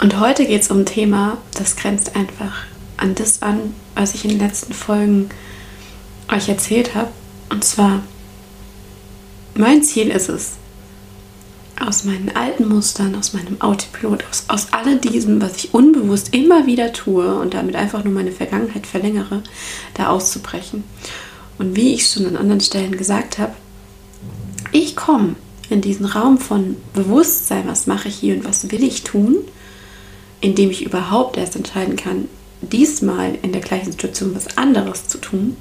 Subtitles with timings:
[0.00, 2.64] Und heute geht es um ein Thema, das grenzt einfach
[2.96, 5.28] an das an, was ich in den letzten Folgen
[6.32, 7.10] euch erzählt habe.
[7.50, 8.02] Und zwar,
[9.54, 10.52] mein Ziel ist es,
[11.78, 16.66] aus meinen alten Mustern, aus meinem Autopilot, aus, aus all diesem, was ich unbewusst immer
[16.66, 19.42] wieder tue und damit einfach nur meine Vergangenheit verlängere,
[19.94, 20.84] da auszubrechen.
[21.58, 23.52] Und wie ich schon an anderen Stellen gesagt habe,
[24.72, 25.36] ich komme
[25.68, 29.36] in diesen Raum von Bewusstsein, was mache ich hier und was will ich tun,
[30.40, 32.28] indem ich überhaupt erst entscheiden kann,
[32.62, 35.56] diesmal in der gleichen Situation was anderes zu tun,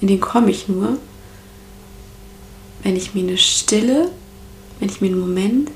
[0.00, 0.98] in den komme ich nur,
[2.82, 4.10] wenn ich mir eine Stille,
[4.80, 5.70] wenn ich mir einen Moment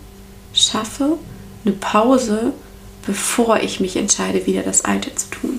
[0.52, 1.18] schaffe,
[1.64, 2.52] eine Pause,
[3.06, 5.58] bevor ich mich entscheide, wieder das Alte zu tun.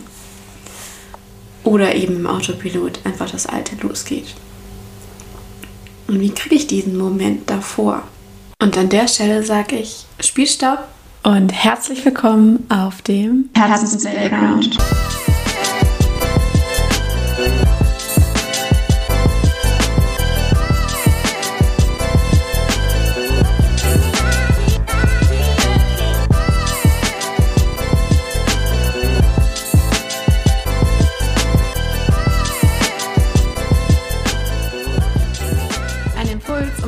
[1.64, 4.36] Oder eben im Autopilot einfach das Alte losgeht.
[6.08, 8.04] Und wie kriege ich diesen Moment davor?
[8.62, 10.88] Und an der Stelle sage ich, Spielstopp
[11.28, 14.78] und herzlich willkommen auf dem Herzens Playground.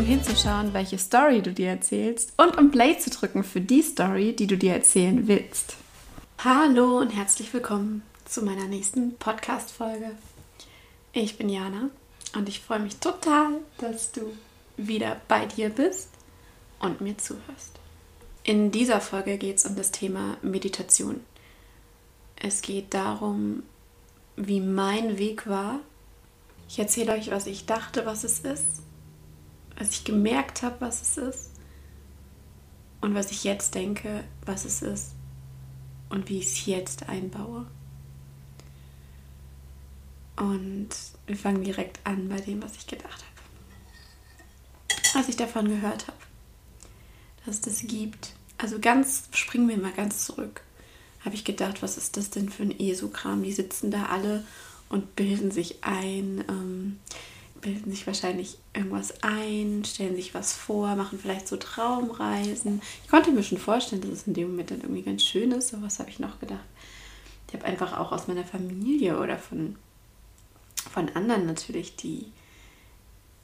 [0.02, 4.47] Hinzuschauen, welche Story du dir erzählst und um Play zu drücken für die Story, die
[4.47, 5.75] du dir erzählen willst.
[6.44, 10.11] Hallo und herzlich willkommen zu meiner nächsten Podcast-Folge.
[11.14, 11.89] Ich bin Jana
[12.36, 14.22] und ich freue mich total, dass du
[14.77, 16.09] wieder bei dir bist
[16.80, 17.80] und mir zuhörst.
[18.44, 21.20] In dieser Folge geht es um das Thema Meditation.
[22.36, 23.64] Es geht darum,
[24.36, 25.80] wie mein Weg war.
[26.67, 28.81] Ich erzähle euch, was ich dachte, was es ist
[29.80, 31.49] als ich gemerkt habe, was es ist
[33.02, 35.13] und was ich jetzt denke, was es ist
[36.09, 37.66] und wie ich es jetzt einbaue.
[40.36, 40.89] Und
[41.27, 43.39] wir fangen direkt an bei dem, was ich gedacht habe.
[45.17, 46.17] Als ich davon gehört habe,
[47.45, 50.61] dass es das gibt, also ganz, springen wir mal ganz zurück,
[51.23, 53.43] habe ich gedacht, was ist das denn für ein ESO-Kram?
[53.43, 54.45] Die sitzen da alle
[54.89, 56.43] und bilden sich ein.
[56.48, 56.99] Ähm,
[57.61, 62.81] bilden sich wahrscheinlich irgendwas ein, stellen sich was vor, machen vielleicht so Traumreisen.
[63.03, 65.69] Ich konnte mir schon vorstellen, dass es in dem Moment dann irgendwie ganz schön ist.
[65.69, 66.65] So was habe ich noch gedacht.
[67.48, 69.75] Ich habe einfach auch aus meiner Familie oder von,
[70.92, 72.27] von anderen natürlich die,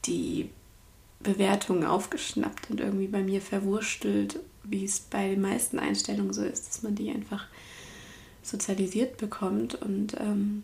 [0.06, 0.50] die
[1.20, 6.68] Bewertungen aufgeschnappt und irgendwie bei mir verwurstelt, wie es bei den meisten Einstellungen so ist,
[6.68, 7.48] dass man die einfach
[8.44, 10.64] sozialisiert bekommt und ähm,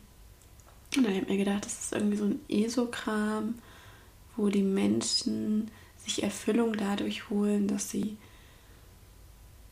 [0.98, 3.56] und dann habe ich mir gedacht, das ist irgendwie so ein Esokram,
[4.36, 5.72] wo die Menschen
[6.04, 8.18] sich Erfüllung dadurch holen, dass sie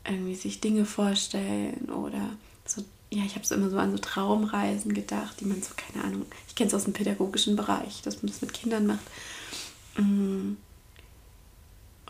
[0.04, 2.30] irgendwie sich Dinge vorstellen oder
[2.64, 6.04] so, ja, ich habe so immer so an so Traumreisen gedacht, die man so, keine
[6.04, 9.04] Ahnung, ich kenne es aus dem pädagogischen Bereich, dass man das mit Kindern macht.
[9.98, 10.56] Mm.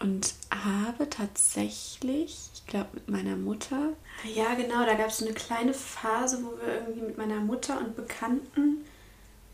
[0.01, 3.93] Und habe tatsächlich, ich glaube mit meiner Mutter,
[4.35, 7.79] ja genau, da gab es so eine kleine Phase, wo wir irgendwie mit meiner Mutter
[7.79, 8.79] und Bekannten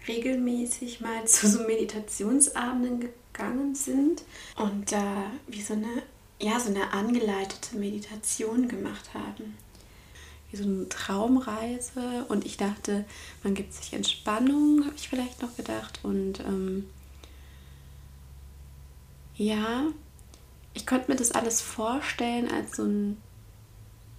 [0.08, 3.00] regelmäßig mal zu so Meditationsabenden
[3.36, 4.22] gegangen sind
[4.56, 6.02] und da wie so eine,
[6.40, 9.56] ja, so eine angeleitete Meditation gemacht haben.
[10.50, 13.04] Wie so eine Traumreise und ich dachte,
[13.42, 16.88] man gibt sich Entspannung, habe ich vielleicht noch gedacht und ähm,
[19.36, 19.86] ja,
[20.72, 23.16] ich konnte mir das alles vorstellen als so ein,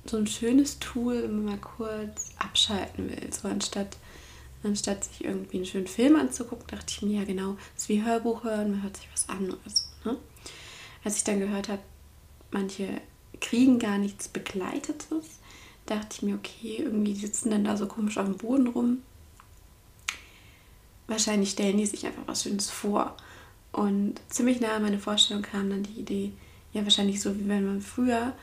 [0.06, 3.32] so ein schönes Tool, wenn man mal kurz abschalten will.
[3.32, 3.98] So anstatt
[4.64, 8.04] Anstatt sich irgendwie einen schönen Film anzugucken, dachte ich mir, ja genau, das ist wie
[8.04, 9.84] Hörbuch hören, man hört sich was an oder so.
[10.04, 10.18] Ne?
[11.04, 11.82] Als ich dann gehört habe,
[12.52, 13.02] manche
[13.40, 15.40] kriegen gar nichts Begleitetes,
[15.86, 19.04] dachte ich mir, okay, irgendwie sitzen dann da so komisch auf dem Boden rum.
[21.08, 23.16] Wahrscheinlich stellen die sich einfach was Schönes vor.
[23.72, 26.34] Und ziemlich nah an meine Vorstellung kam dann die Idee,
[26.74, 28.34] ja, wahrscheinlich so, wie wenn man früher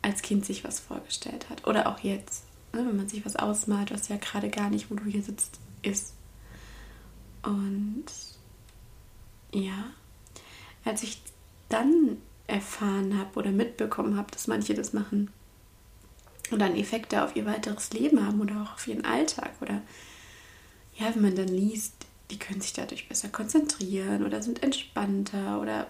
[0.00, 1.66] als Kind sich was vorgestellt hat.
[1.66, 2.41] Oder auch jetzt
[2.72, 5.58] ne, wenn man sich was ausmalt, was ja gerade gar nicht, wo du hier sitzt,
[5.82, 6.14] ist.
[7.42, 8.04] Und
[9.52, 9.90] ja,
[10.84, 11.22] als ich
[11.68, 15.30] dann erfahren habe oder mitbekommen habe, dass manche das machen
[16.50, 19.82] und dann Effekte auf ihr weiteres Leben haben oder auch auf ihren Alltag oder
[20.96, 21.94] ja, wenn man dann liest,
[22.30, 25.86] die können sich dadurch besser konzentrieren oder sind entspannter oder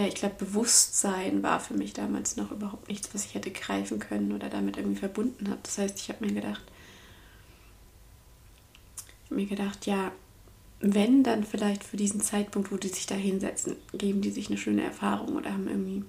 [0.00, 3.98] ja, ich glaube, Bewusstsein war für mich damals noch überhaupt nichts, was ich hätte greifen
[3.98, 5.60] können oder damit irgendwie verbunden habe.
[5.62, 6.62] Das heißt, ich habe mir gedacht,
[9.24, 10.10] ich mir gedacht, ja,
[10.80, 14.56] wenn dann vielleicht für diesen Zeitpunkt, wo die sich da hinsetzen, geben die sich eine
[14.56, 16.02] schöne Erfahrung oder haben irgendwie,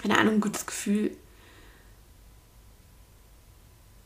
[0.00, 1.16] keine Ahnung, ein gutes Gefühl.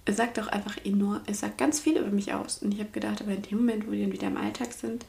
[0.05, 2.59] es sagt auch einfach enorm, es sagt ganz viel über mich aus.
[2.59, 5.05] Und ich habe gedacht, aber in dem Moment, wo die dann wieder im Alltag sind,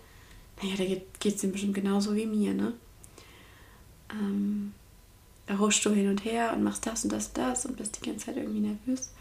[0.62, 2.74] naja, da geht es dem bestimmt genauso wie mir, ne?
[4.12, 4.74] Ähm,
[5.48, 8.00] da ruschst du hin und her und machst das und das und das und bist
[8.00, 9.12] die ganze Zeit irgendwie nervös.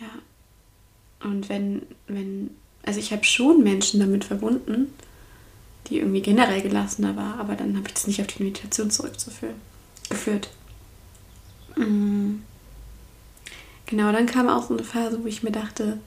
[0.00, 1.28] Ja.
[1.28, 2.50] Und wenn, wenn,
[2.84, 4.92] also ich habe schon Menschen damit verbunden,
[5.86, 9.56] die irgendwie generell gelassener war, aber dann habe ich das nicht auf die Meditation zurückzuführen,
[10.08, 10.50] geführt.
[11.76, 12.42] Mhm.
[13.86, 15.98] Genau, dann kam auch so eine Phase, wo ich mir dachte,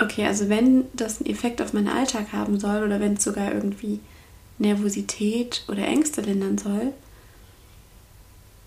[0.00, 3.52] okay, also wenn das einen Effekt auf meinen Alltag haben soll oder wenn es sogar
[3.52, 4.00] irgendwie
[4.58, 6.92] Nervosität oder Ängste lindern soll,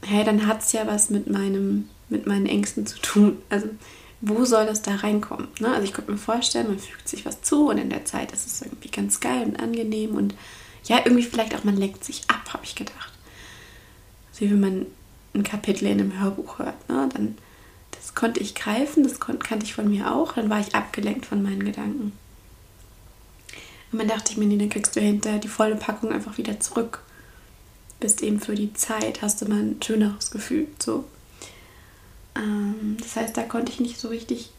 [0.01, 3.37] hey, dann hat es ja was mit meinem, mit meinen Ängsten zu tun.
[3.49, 3.67] Also
[4.21, 5.47] wo soll das da reinkommen?
[5.59, 5.69] Ne?
[5.69, 8.47] Also ich könnte mir vorstellen, man fügt sich was zu und in der Zeit ist
[8.47, 10.33] es irgendwie ganz geil und angenehm und
[10.85, 13.13] ja, irgendwie vielleicht auch man lenkt sich ab, habe ich gedacht.
[14.31, 14.85] So wie wenn man
[15.33, 17.09] ein Kapitel in einem Hörbuch hört, ne?
[17.13, 17.37] dann
[17.91, 21.43] das konnte ich greifen, das kannte ich von mir auch, dann war ich abgelenkt von
[21.43, 22.13] meinen Gedanken.
[23.91, 26.59] Und dann dachte ich mir, nee, dann kriegst du hinterher die volle Packung einfach wieder
[26.59, 27.03] zurück.
[27.99, 30.67] Bist eben für die Zeit, hast du mal ein schöneres Gefühl.
[30.79, 31.05] So.
[32.35, 34.51] Ähm, das heißt, da konnte ich nicht so richtig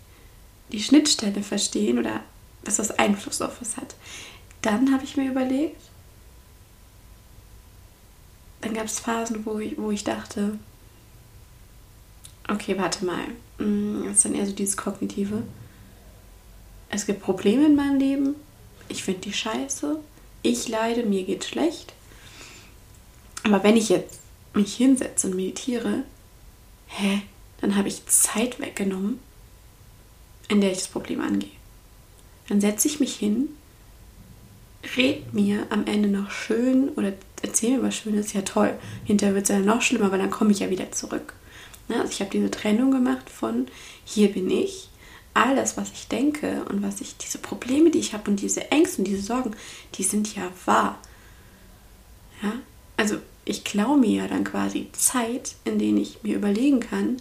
[0.72, 2.22] die Schnittstelle verstehen oder
[2.64, 3.94] dass das Einfluss auf was hat.
[4.62, 5.80] Dann habe ich mir überlegt,
[8.60, 10.58] dann gab es Phasen, wo ich, wo ich dachte,
[12.48, 13.28] okay, warte mal,
[13.58, 15.42] mm, das ist dann eher so dieses Kognitive.
[16.90, 18.34] Es gibt Probleme in meinem Leben,
[18.88, 19.98] ich finde die scheiße,
[20.42, 21.92] ich leide, mir geht schlecht.
[23.44, 24.20] Aber wenn ich jetzt
[24.54, 26.04] mich hinsetze und meditiere,
[26.88, 27.22] hä,
[27.60, 29.18] dann habe ich Zeit weggenommen,
[30.48, 31.50] in der ich das Problem angehe.
[32.48, 33.48] Dann setze ich mich hin,
[34.96, 37.12] red mir am Ende noch schön oder
[37.42, 38.74] erzähl mir was Schönes, ja toll.
[39.04, 41.34] Hinterher wird es ja noch schlimmer, weil dann komme ich ja wieder zurück.
[41.88, 43.66] Ne, also ich habe diese Trennung gemacht von
[44.04, 44.87] hier bin ich,
[45.34, 48.70] all das, was ich denke und was ich, diese Probleme, die ich habe und diese
[48.70, 49.52] Ängste und diese Sorgen,
[49.94, 50.98] die sind ja wahr.
[52.42, 52.52] Ja,
[52.96, 57.16] also ich klaue mir ja dann quasi Zeit, in denen ich mir überlegen kann,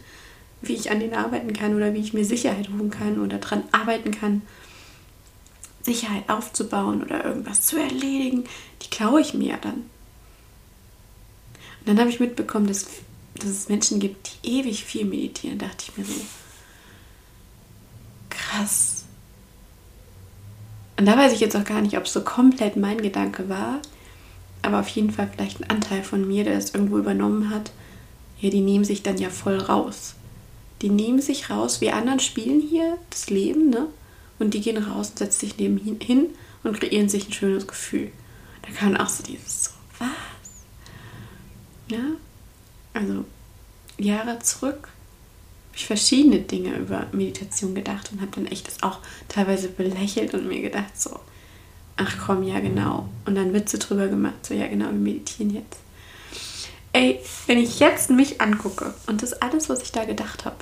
[0.62, 3.64] wie ich an denen arbeiten kann oder wie ich mir Sicherheit holen kann oder daran
[3.72, 4.42] arbeiten kann,
[5.82, 8.44] Sicherheit aufzubauen oder irgendwas zu erledigen,
[8.82, 9.86] die klaue ich mir ja dann.
[11.80, 12.88] Und dann habe ich mitbekommen, dass,
[13.36, 16.20] dass es Menschen gibt, die ewig viel meditieren, dachte ich mir so.
[18.48, 19.06] Krass.
[20.98, 23.82] Und da weiß ich jetzt auch gar nicht, ob es so komplett mein Gedanke war,
[24.62, 27.72] aber auf jeden Fall vielleicht ein Anteil von mir, der das irgendwo übernommen hat.
[28.40, 30.16] Ja, die nehmen sich dann ja voll raus.
[30.82, 33.88] Die nehmen sich raus, wir anderen spielen hier das Leben, ne?
[34.40, 36.30] Und die gehen raus und setzen sich neben hin
[36.64, 38.12] und kreieren sich ein schönes Gefühl.
[38.62, 40.10] Da kann auch so dieses so, was?
[41.90, 42.04] Ja?
[42.94, 43.26] Also,
[43.98, 44.90] Jahre zurück
[45.78, 50.48] ich verschiedene Dinge über Meditation gedacht und habe dann echt das auch teilweise belächelt und
[50.48, 51.20] mir gedacht, so,
[51.96, 53.08] ach komm, ja genau.
[53.26, 55.80] Und dann Witze drüber gemacht, so, ja genau, wir meditieren jetzt.
[56.94, 60.58] Ey, wenn ich jetzt mich angucke und das alles, was ich da gedacht habe,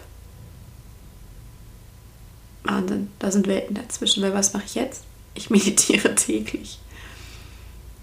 [2.66, 4.24] Wahnsinn, da sind Welten dazwischen.
[4.24, 5.04] Weil was mache ich jetzt?
[5.34, 6.80] Ich meditiere täglich.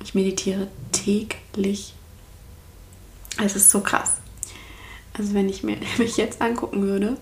[0.02, 1.94] Ich meditiere täglich.
[3.42, 4.21] Es ist so krass.
[5.14, 7.16] Also wenn ich mir mich jetzt angucken würde,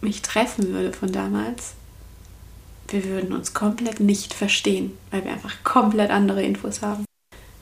[0.00, 1.74] mich treffen würde von damals,
[2.88, 7.04] wir würden uns komplett nicht verstehen, weil wir einfach komplett andere Infos haben.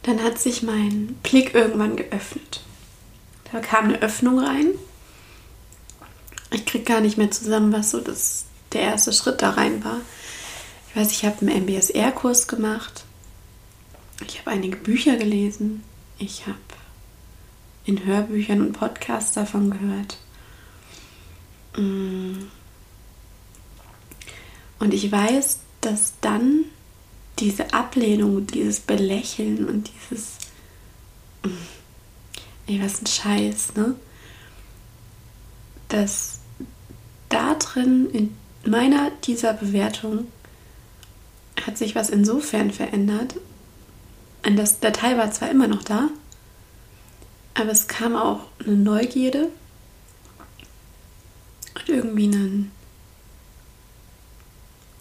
[0.03, 2.63] Dann hat sich mein Blick irgendwann geöffnet.
[3.53, 4.69] Da kam eine Öffnung rein.
[6.51, 10.01] Ich kriege gar nicht mehr zusammen, was so das, der erste Schritt da rein war.
[10.89, 13.05] Ich weiß, ich habe einen MBSR-Kurs gemacht.
[14.27, 15.83] Ich habe einige Bücher gelesen.
[16.19, 16.59] Ich habe
[17.85, 20.19] in Hörbüchern und Podcasts davon gehört.
[21.77, 22.49] Mm.
[24.81, 26.65] Und ich weiß, dass dann
[27.39, 30.39] diese Ablehnung, dieses Belächeln und dieses,
[31.45, 31.49] mm,
[32.67, 33.95] ey, was ein Scheiß, ne?
[35.89, 36.41] Dass
[37.29, 38.37] da drin, in
[38.71, 40.27] meiner dieser Bewertung,
[41.65, 43.37] hat sich was insofern verändert.
[44.45, 46.09] Und das Datei war zwar immer noch da,
[47.55, 49.49] aber es kam auch eine Neugierde
[51.75, 52.73] und irgendwie ein,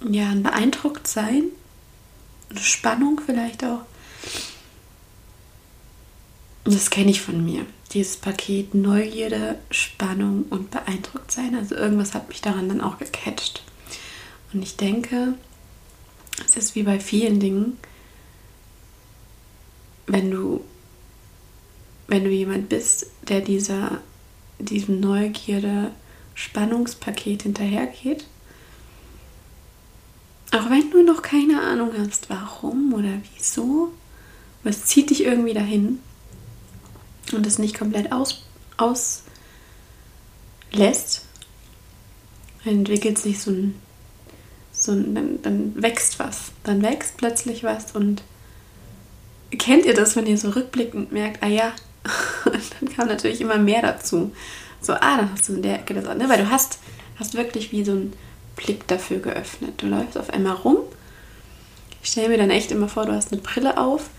[0.10, 1.52] ja, ein Beeindrucktsein
[2.50, 3.82] eine Spannung vielleicht auch.
[6.64, 7.66] Das kenne ich von mir.
[7.94, 11.56] Dieses Paket Neugierde, Spannung und beeindruckt sein.
[11.56, 13.64] Also irgendwas hat mich daran dann auch gecatcht.
[14.52, 15.36] Und ich denke,
[16.46, 17.78] es ist wie bei vielen Dingen,
[20.18, 20.64] wenn du
[22.08, 24.02] wenn du jemand bist, der dieser,
[24.60, 25.92] diesem Neugierde
[26.34, 28.26] Spannungspaket hinterhergeht,
[30.52, 33.92] auch wenn du noch keine Ahnung hast, warum oder wieso,
[34.64, 36.00] was zieht dich irgendwie dahin
[37.34, 38.44] und es nicht komplett aus,
[38.78, 39.26] auslässt,
[42.64, 43.76] entwickelt sich so ein,
[44.72, 46.52] so ein dann, dann wächst was.
[46.64, 48.24] Dann wächst plötzlich was und
[49.58, 51.74] kennt ihr das, wenn ihr so rückblickend merkt, ah ja,
[52.46, 54.32] dann kam natürlich immer mehr dazu.
[54.82, 56.30] So, ah, dann hast du in der Ecke das, ne?
[56.30, 56.80] weil du hast,
[57.20, 58.14] hast wirklich wie so ein
[58.56, 59.74] Blick dafür geöffnet.
[59.78, 60.78] Du läufst auf einmal rum.
[62.02, 64.10] Ich stelle mir dann echt immer vor, du hast eine Brille auf,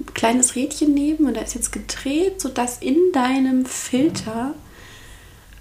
[0.00, 4.54] ein kleines Rädchen neben und da ist jetzt gedreht, sodass in deinem Filter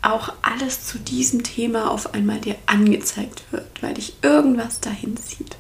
[0.01, 5.57] auch alles zu diesem Thema auf einmal dir angezeigt wird, weil dich irgendwas dahin zieht.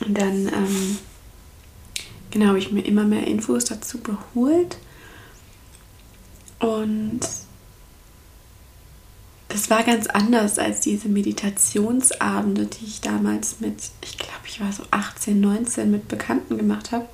[0.00, 0.98] Und dann, ähm,
[2.32, 4.78] genau, habe ich mir immer mehr Infos dazu geholt.
[6.58, 7.20] Und
[9.48, 14.72] das war ganz anders als diese Meditationsabende, die ich damals mit, ich glaube, ich war
[14.72, 17.06] so 18, 19 mit Bekannten gemacht habe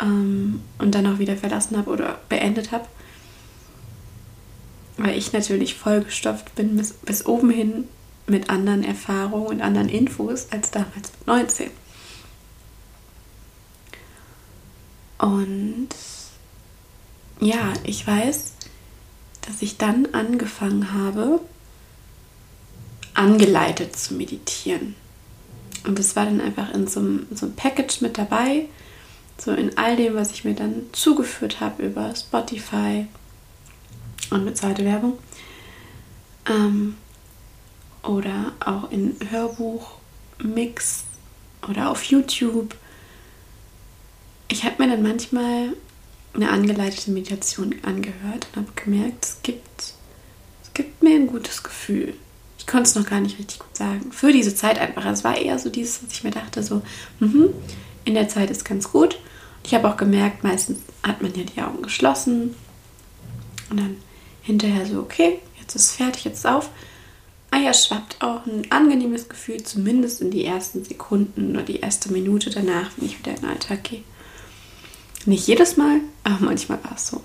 [0.00, 2.86] ähm, und dann auch wieder verlassen habe oder beendet habe.
[4.96, 7.88] Weil ich natürlich vollgestopft bin bis, bis oben hin
[8.26, 11.70] mit anderen Erfahrungen und anderen Infos als damals mit 19.
[15.24, 15.88] Und
[17.40, 18.52] ja, ich weiß,
[19.40, 21.40] dass ich dann angefangen habe,
[23.14, 24.94] angeleitet zu meditieren.
[25.86, 28.66] Und das war dann einfach in so einem, so einem Package mit dabei,
[29.38, 33.06] so in all dem, was ich mir dann zugeführt habe über Spotify
[34.28, 35.18] und bezahlte Werbung.
[36.50, 36.96] Ähm,
[38.02, 41.04] oder auch in Hörbuch-Mix
[41.66, 42.76] oder auf YouTube.
[44.48, 45.74] Ich habe mir dann manchmal
[46.34, 49.94] eine angeleitete Meditation angehört und habe gemerkt, es gibt,
[50.62, 52.14] es gibt mir ein gutes Gefühl.
[52.58, 54.10] Ich konnte es noch gar nicht richtig gut sagen.
[54.10, 55.04] Für diese Zeit einfach.
[55.06, 56.82] Es war eher so dieses, was ich mir dachte, so,
[57.20, 57.48] mh,
[58.04, 59.18] in der Zeit ist ganz gut.
[59.64, 62.54] Ich habe auch gemerkt, meistens hat man ja die Augen geschlossen
[63.70, 63.96] und dann
[64.42, 66.70] hinterher so, okay, jetzt ist es fertig, jetzt ist es auf.
[67.50, 72.12] Ah ja, schwappt auch ein angenehmes Gefühl, zumindest in die ersten Sekunden oder die erste
[72.12, 74.02] Minute danach, wenn ich wieder in den Alltag gehe.
[75.26, 77.22] Nicht jedes Mal, aber manchmal war es so.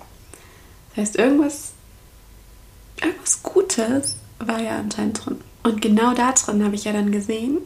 [0.90, 1.72] Das heißt, irgendwas,
[3.00, 5.40] irgendwas Gutes war ja anscheinend drin.
[5.62, 7.58] Und genau da drin habe ich ja dann gesehen,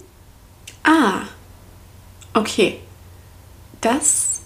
[0.83, 1.23] ah,
[2.35, 2.81] okay,
[3.81, 4.43] das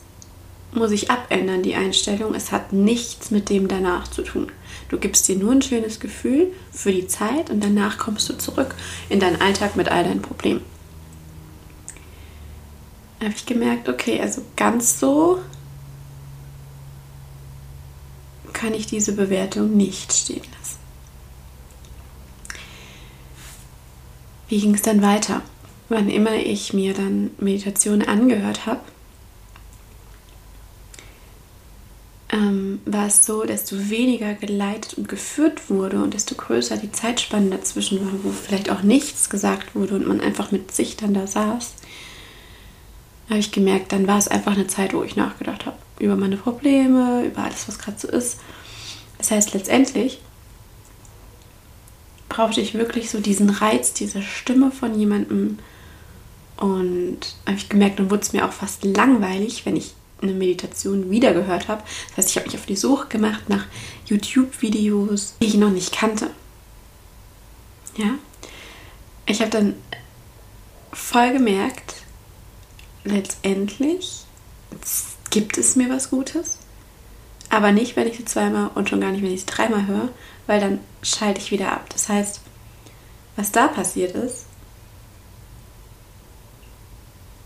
[0.72, 2.34] muss ich abändern, die Einstellung.
[2.34, 4.52] Es hat nichts mit dem danach zu tun.
[4.90, 8.74] Du gibst dir nur ein schönes Gefühl für die Zeit und danach kommst du zurück
[9.08, 10.62] in deinen Alltag mit all deinen Problemen.
[13.20, 15.40] Habe ich gemerkt, okay, also ganz so
[18.58, 20.78] kann ich diese Bewertung nicht stehen lassen.
[24.48, 25.42] Wie ging es dann weiter?
[25.88, 28.80] Wann immer ich mir dann Meditation angehört habe,
[32.30, 37.50] ähm, war es so, desto weniger geleitet und geführt wurde und desto größer die Zeitspanne
[37.50, 41.28] dazwischen war, wo vielleicht auch nichts gesagt wurde und man einfach mit sich dann da
[41.28, 41.74] saß,
[43.30, 46.36] habe ich gemerkt, dann war es einfach eine Zeit, wo ich nachgedacht habe über meine
[46.36, 48.38] Probleme, über alles, was gerade so ist.
[49.18, 50.20] Das heißt, letztendlich
[52.28, 55.58] brauchte ich wirklich so diesen Reiz, diese Stimme von jemandem.
[56.56, 61.10] Und habe ich gemerkt, dann wurde es mir auch fast langweilig, wenn ich eine Meditation
[61.10, 61.82] wieder gehört habe.
[62.08, 63.66] Das heißt, ich habe mich auf die Suche gemacht nach
[64.06, 66.30] YouTube-Videos, die ich noch nicht kannte.
[67.96, 68.14] Ja,
[69.26, 69.74] ich habe dann
[70.92, 71.94] voll gemerkt,
[73.04, 74.24] letztendlich
[75.30, 76.58] gibt es mir was Gutes,
[77.50, 80.08] aber nicht, wenn ich sie zweimal und schon gar nicht, wenn ich sie dreimal höre,
[80.46, 81.86] weil dann schalte ich wieder ab.
[81.90, 82.40] Das heißt,
[83.36, 84.46] was da passiert ist,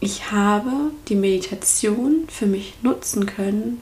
[0.01, 3.81] ich habe die Meditation für mich nutzen können,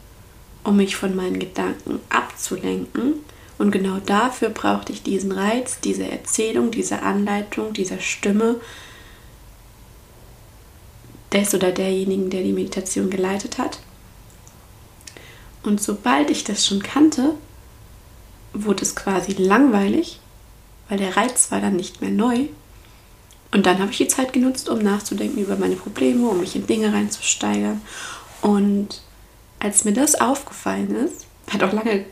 [0.65, 3.15] um mich von meinen Gedanken abzulenken.
[3.57, 8.57] Und genau dafür brauchte ich diesen Reiz, diese Erzählung, diese Anleitung, diese Stimme
[11.33, 13.81] des oder derjenigen, der die Meditation geleitet hat.
[15.63, 17.35] Und sobald ich das schon kannte,
[18.53, 20.21] wurde es quasi langweilig,
[20.89, 22.49] weil der Reiz war dann nicht mehr neu
[23.53, 26.67] und dann habe ich die Zeit genutzt, um nachzudenken über meine Probleme, um mich in
[26.67, 27.81] Dinge reinzusteigern.
[28.43, 29.03] Und
[29.59, 32.05] als mir das aufgefallen ist, hat auch lange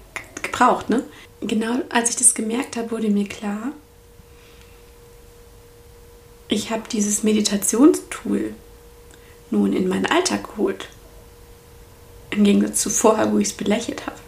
[0.42, 1.04] gebraucht, ne?
[1.40, 3.72] Genau als ich das gemerkt habe, wurde mir klar,
[6.48, 8.54] ich habe dieses Meditationstool
[9.50, 10.88] nun in meinen Alltag geholt.
[12.30, 14.18] Im Gegensatz zu vorher, wo ich es belächelt habe.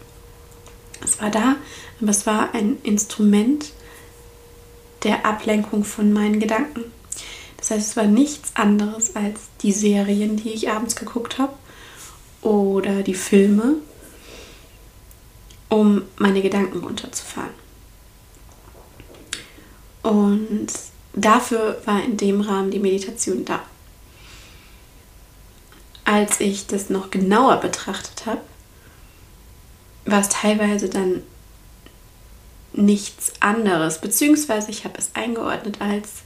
[1.03, 1.55] Es war da,
[1.99, 3.71] aber es war ein Instrument
[5.03, 6.85] der Ablenkung von meinen Gedanken.
[7.57, 11.53] Das heißt, es war nichts anderes als die Serien, die ich abends geguckt habe
[12.41, 13.75] oder die Filme,
[15.69, 17.61] um meine Gedanken runterzufahren.
[20.01, 20.67] Und
[21.13, 23.61] dafür war in dem Rahmen die Meditation da.
[26.11, 28.41] Als ich das noch genauer betrachtet habe,
[30.03, 31.21] war es teilweise dann
[32.73, 36.23] nichts anderes, beziehungsweise ich habe es eingeordnet als,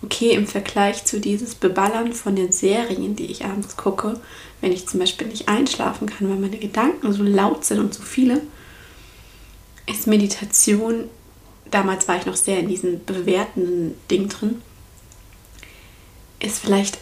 [0.00, 4.20] okay, im Vergleich zu dieses Beballern von den Serien, die ich abends gucke,
[4.60, 8.04] wenn ich zum Beispiel nicht einschlafen kann, weil meine Gedanken so laut sind und so
[8.04, 8.42] viele,
[9.88, 11.10] ist Meditation,
[11.72, 14.62] damals war ich noch sehr in diesem bewertenden Ding drin,
[16.38, 16.98] ist vielleicht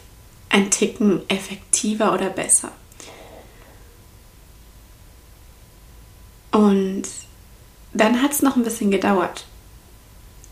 [0.54, 2.70] ein Ticken effektiver oder besser.
[6.52, 7.02] Und
[7.92, 9.46] dann hat es noch ein bisschen gedauert.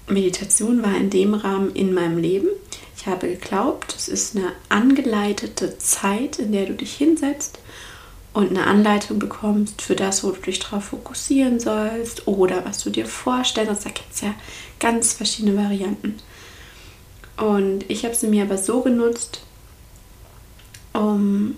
[0.08, 2.48] Meditation war in dem Rahmen in meinem Leben.
[2.96, 7.60] Ich habe geglaubt, es ist eine angeleitete Zeit, in der du dich hinsetzt
[8.32, 12.90] und eine Anleitung bekommst für das, wo du dich drauf fokussieren sollst oder was du
[12.90, 13.86] dir vorstellst.
[13.86, 14.34] Da gibt es ja
[14.80, 16.16] ganz verschiedene Varianten.
[17.36, 19.42] Und ich habe sie mir aber so genutzt,
[20.92, 21.56] um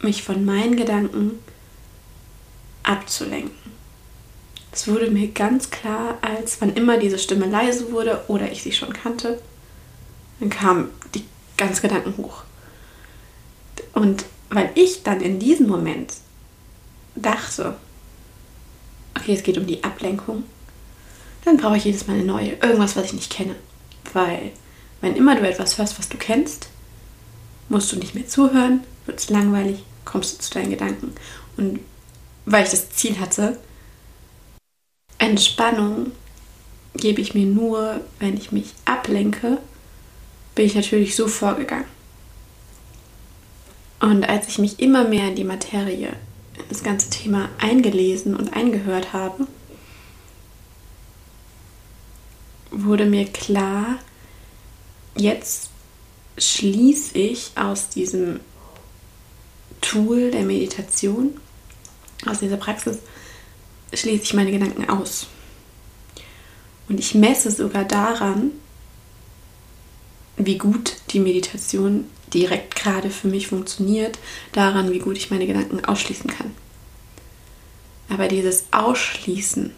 [0.00, 1.38] mich von meinen Gedanken
[2.82, 3.72] abzulenken.
[4.72, 8.72] Es wurde mir ganz klar, als wann immer diese Stimme leise wurde oder ich sie
[8.72, 9.40] schon kannte,
[10.38, 11.24] dann kamen die
[11.56, 12.42] ganz Gedanken hoch.
[13.94, 16.12] Und weil ich dann in diesem Moment
[17.14, 17.76] dachte,
[19.18, 20.44] okay, es geht um die Ablenkung,
[21.44, 23.56] dann brauche ich jedes Mal eine neue, irgendwas, was ich nicht kenne.
[24.12, 24.52] Weil,
[25.00, 26.68] wenn immer du etwas hörst, was du kennst,
[27.68, 31.14] musst du nicht mehr zuhören, wird es langweilig, kommst du zu deinen Gedanken.
[31.56, 31.80] Und
[32.44, 33.58] weil ich das Ziel hatte,
[35.18, 36.12] Entspannung
[36.94, 39.58] gebe ich mir nur, wenn ich mich ablenke,
[40.54, 41.86] bin ich natürlich so vorgegangen.
[44.00, 46.08] Und als ich mich immer mehr in die Materie,
[46.54, 49.46] in das ganze Thema eingelesen und eingehört habe,
[52.70, 53.98] wurde mir klar,
[55.16, 55.70] jetzt
[56.38, 58.40] schließe ich aus diesem
[59.80, 61.40] Tool der Meditation
[62.24, 62.98] aus dieser Praxis
[63.92, 65.26] schließe ich meine Gedanken aus.
[66.88, 68.52] Und ich messe sogar daran,
[70.36, 74.18] wie gut die Meditation direkt gerade für mich funktioniert,
[74.52, 76.52] daran, wie gut ich meine Gedanken ausschließen kann.
[78.08, 79.72] Aber dieses Ausschließen,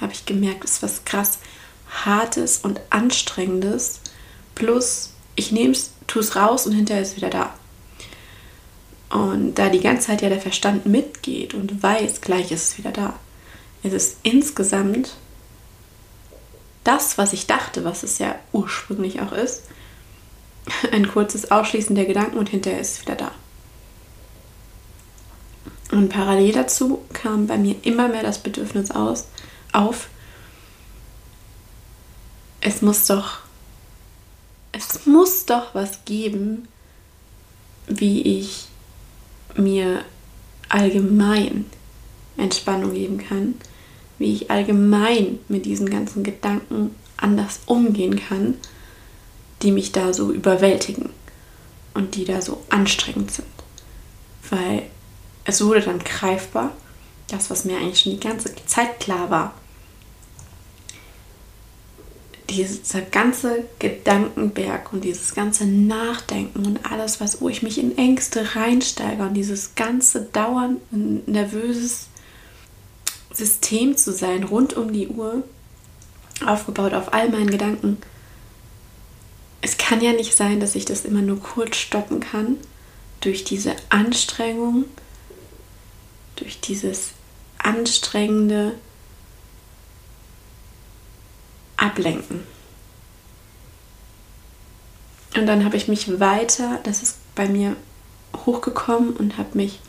[0.00, 1.38] habe ich gemerkt, ist was krass
[1.88, 4.00] Hartes und Anstrengendes.
[4.54, 7.54] Plus, ich nehme es, tue es raus und hinterher ist es wieder da.
[9.10, 12.90] Und da die ganze Zeit ja der Verstand mitgeht und weiß, gleich ist es wieder
[12.90, 13.14] da,
[13.82, 15.14] ist es insgesamt
[16.82, 19.64] das, was ich dachte, was es ja ursprünglich auch ist,
[20.92, 23.32] ein kurzes Ausschließen der Gedanken und hinterher ist es wieder da.
[25.90, 29.26] Und parallel dazu kam bei mir immer mehr das Bedürfnis aus,
[29.72, 30.08] auf,
[32.60, 33.43] es muss doch,
[34.74, 36.68] es muss doch was geben,
[37.86, 38.66] wie ich
[39.56, 40.04] mir
[40.68, 41.66] allgemein
[42.36, 43.54] Entspannung geben kann,
[44.18, 48.54] wie ich allgemein mit diesen ganzen Gedanken anders umgehen kann,
[49.62, 51.10] die mich da so überwältigen
[51.94, 53.46] und die da so anstrengend sind.
[54.50, 54.82] Weil
[55.44, 56.72] es wurde dann greifbar,
[57.28, 59.54] das, was mir eigentlich schon die ganze Zeit klar war,
[62.50, 68.54] dieser ganze Gedankenberg und dieses ganze Nachdenken und alles, was, wo ich mich in Ängste
[68.54, 70.80] reinsteige und dieses ganze dauernd
[71.26, 72.08] nervöses
[73.32, 75.42] System zu sein, rund um die Uhr,
[76.44, 77.98] aufgebaut auf all meinen Gedanken.
[79.60, 82.58] Es kann ja nicht sein, dass ich das immer nur kurz stoppen kann
[83.20, 84.84] durch diese Anstrengung,
[86.36, 87.12] durch dieses
[87.58, 88.74] anstrengende
[91.84, 92.42] ablenken.
[95.36, 97.76] Und dann habe ich mich weiter, das ist bei mir
[98.46, 99.80] hochgekommen und habe mich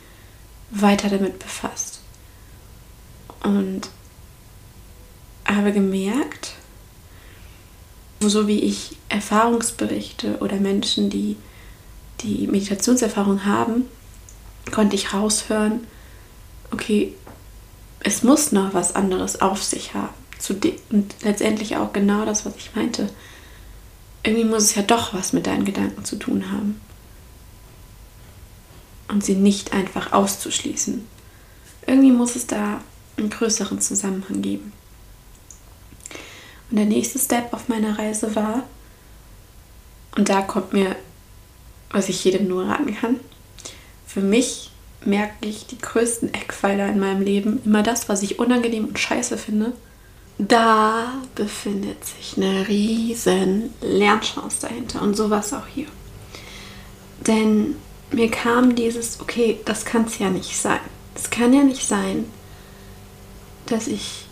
[0.70, 2.00] weiter damit befasst.
[3.42, 3.88] Und
[5.46, 6.54] habe gemerkt,
[8.20, 11.36] so wie ich Erfahrungsberichte oder Menschen, die
[12.22, 13.84] die Meditationserfahrung haben,
[14.72, 15.86] konnte ich raushören,
[16.72, 17.14] okay,
[18.00, 20.54] es muss noch was anderes auf sich haben zu
[20.90, 23.08] und letztendlich auch genau das, was ich meinte.
[24.22, 26.80] Irgendwie muss es ja doch was mit deinen Gedanken zu tun haben.
[29.08, 31.06] und sie nicht einfach auszuschließen.
[31.86, 32.80] Irgendwie muss es da
[33.16, 34.72] einen größeren Zusammenhang geben.
[36.70, 38.64] Und der nächste Step auf meiner Reise war,
[40.16, 40.96] und da kommt mir,
[41.90, 43.20] was ich jedem nur raten kann,
[44.06, 44.70] für mich
[45.04, 49.38] merke ich die größten Eckpfeiler in meinem Leben, immer das, was ich unangenehm und scheiße
[49.38, 49.72] finde.
[50.38, 55.86] Da befindet sich eine riesen Lernchance dahinter und sowas auch hier.
[57.26, 57.76] Denn
[58.12, 60.80] mir kam dieses, okay, das kann es ja nicht sein.
[61.14, 62.26] Es kann ja nicht sein,
[63.66, 64.26] dass ich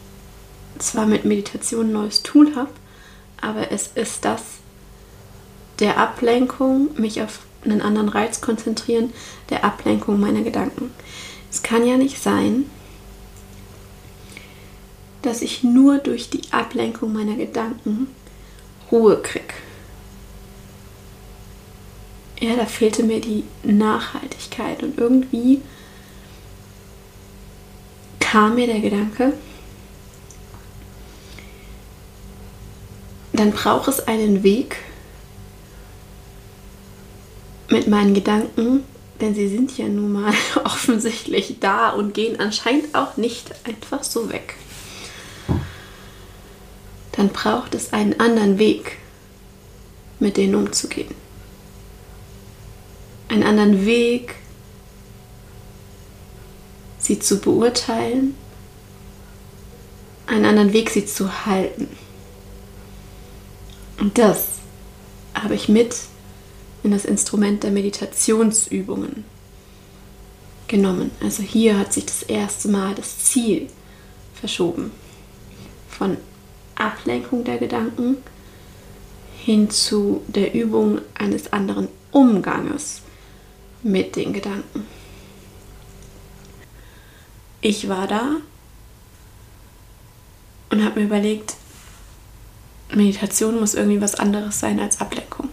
[0.78, 2.70] zwar mit Meditation ein neues Tool habe,
[3.40, 4.42] aber es ist das
[5.78, 9.12] der Ablenkung, mich auf einen anderen Reiz konzentrieren,
[9.50, 10.92] der Ablenkung meiner Gedanken.
[11.50, 12.66] Es kann ja nicht sein,
[15.26, 18.08] dass ich nur durch die Ablenkung meiner Gedanken
[18.92, 19.54] Ruhe kriege.
[22.40, 25.62] Ja, da fehlte mir die Nachhaltigkeit und irgendwie
[28.20, 29.32] kam mir der Gedanke,
[33.32, 34.76] dann braucht es einen Weg
[37.68, 38.84] mit meinen Gedanken,
[39.20, 40.34] denn sie sind ja nun mal
[40.64, 44.56] offensichtlich da und gehen anscheinend auch nicht einfach so weg.
[47.16, 48.98] Dann braucht es einen anderen Weg,
[50.18, 51.14] mit denen umzugehen.
[53.28, 54.34] Einen anderen Weg,
[56.98, 58.34] sie zu beurteilen,
[60.26, 61.88] einen anderen Weg, sie zu halten.
[63.98, 64.46] Und das
[65.34, 65.94] habe ich mit
[66.82, 69.24] in das Instrument der Meditationsübungen
[70.66, 71.10] genommen.
[71.22, 73.68] Also hier hat sich das erste Mal das Ziel
[74.34, 74.90] verschoben.
[75.88, 76.16] Von
[76.84, 78.18] Ablenkung der Gedanken
[79.38, 83.02] hin zu der Übung eines anderen Umganges
[83.82, 84.86] mit den Gedanken.
[87.60, 88.36] Ich war da
[90.70, 91.56] und habe mir überlegt,
[92.92, 95.48] Meditation muss irgendwie was anderes sein als Ablenkung.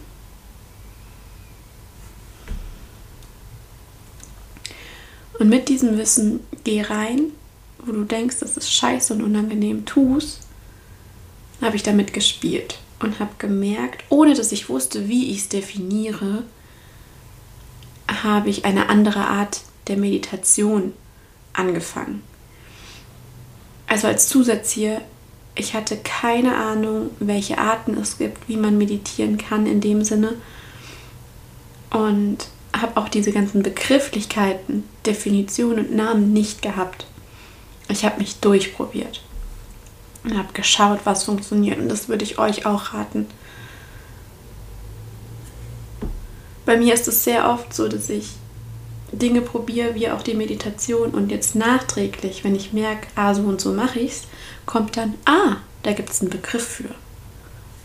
[5.39, 7.31] Und mit diesem Wissen geh rein,
[7.79, 10.41] wo du denkst, das ist scheiße und unangenehm, tust,
[11.61, 16.43] habe ich damit gespielt und habe gemerkt, ohne dass ich wusste, wie ich es definiere,
[18.23, 20.93] habe ich eine andere Art der Meditation
[21.53, 22.23] angefangen.
[23.87, 25.01] Also als Zusatz hier,
[25.55, 30.35] ich hatte keine Ahnung, welche Arten es gibt, wie man meditieren kann in dem Sinne.
[31.89, 37.05] Und habe auch diese ganzen Begrifflichkeiten, Definitionen und Namen nicht gehabt.
[37.89, 39.21] Ich habe mich durchprobiert
[40.23, 41.79] und habe geschaut, was funktioniert.
[41.79, 43.27] Und das würde ich euch auch raten.
[46.65, 48.29] Bei mir ist es sehr oft so, dass ich
[49.11, 53.59] Dinge probiere, wie auch die Meditation und jetzt nachträglich, wenn ich merke, ah, so und
[53.59, 54.23] so mache ich es,
[54.65, 56.95] kommt dann, ah, da gibt es einen Begriff für.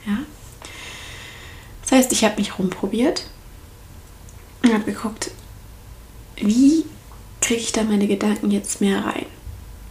[0.07, 0.19] Ja?
[1.83, 3.27] Das heißt, ich habe mich rumprobiert
[4.63, 5.31] und habe geguckt,
[6.37, 6.85] wie
[7.41, 9.27] kriege ich da meine Gedanken jetzt mehr rein?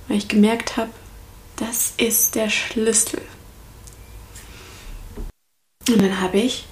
[0.08, 0.92] Weil ich gemerkt habe,
[1.56, 3.22] das ist der Schlüssel.
[5.88, 6.66] Und dann habe ich,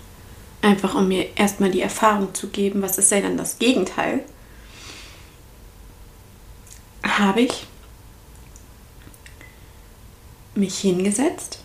[0.62, 4.24] einfach um mir erstmal die Erfahrung zu geben, was ist denn dann das Gegenteil,
[7.04, 7.68] habe ich
[10.56, 11.60] mich hingesetzt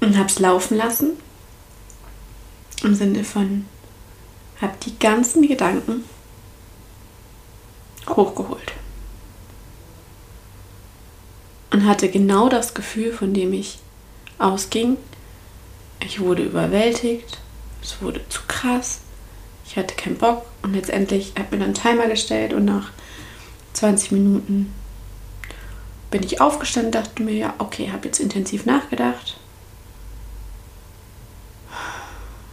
[0.00, 1.12] und habe es laufen lassen.
[2.82, 3.66] Im Sinne von,
[4.60, 6.04] habe die ganzen Gedanken
[8.08, 8.72] hochgeholt.
[11.70, 13.78] Und hatte genau das Gefühl, von dem ich
[14.38, 14.96] ausging.
[16.00, 17.38] Ich wurde überwältigt,
[17.82, 19.00] es wurde zu krass,
[19.66, 22.90] ich hatte keinen Bock und letztendlich habe mir dann einen Timer gestellt und nach
[23.72, 24.72] 20 Minuten
[26.10, 29.36] bin ich aufgestanden, dachte mir, ja, okay, habe jetzt intensiv nachgedacht.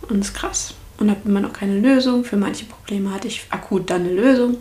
[0.10, 0.74] Und ist krass.
[0.98, 2.24] Und habe immer noch keine Lösung.
[2.24, 4.58] Für manche Probleme hatte ich akut dann eine Lösung.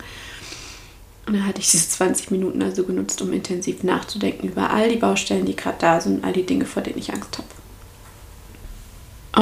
[1.25, 4.97] Und dann hatte ich diese 20 Minuten also genutzt, um intensiv nachzudenken über all die
[4.97, 7.47] Baustellen, die gerade da sind, all die Dinge, vor denen ich Angst habe.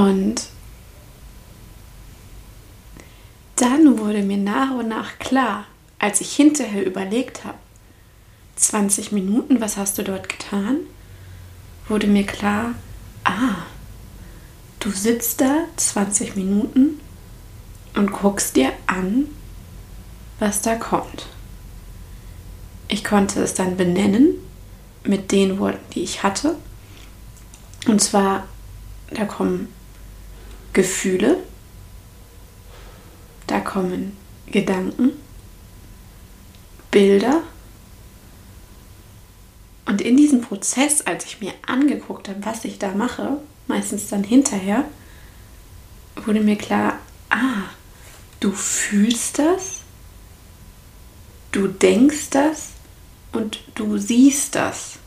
[0.08, 0.48] Und
[3.56, 5.66] dann wurde mir nach und nach klar,
[6.00, 7.58] als ich hinterher überlegt habe,
[8.56, 10.78] 20 Minuten, was hast du dort getan?
[11.88, 12.76] Wurde mir klar,
[13.24, 13.66] ah,
[14.80, 17.00] du sitzt da 20 Minuten
[17.96, 19.28] und guckst dir an,
[20.40, 21.26] was da kommt.
[22.92, 24.34] Ich konnte es dann benennen
[25.06, 26.58] mit den Worten, die ich hatte.
[27.88, 28.50] Und zwar,
[29.12, 29.74] da kommen
[30.74, 31.38] Gefühle,
[33.48, 35.12] da kommen Gedanken,
[36.92, 37.44] Bilder.
[39.86, 44.26] Und in diesem Prozess, als ich mir angeguckt habe, was ich da mache, meistens dann
[44.26, 44.84] hinterher,
[46.18, 47.00] wurde mir klar,
[47.30, 47.70] ah,
[48.42, 49.80] du fühlst das,
[51.54, 52.72] du denkst das
[53.32, 55.00] und du siehst das.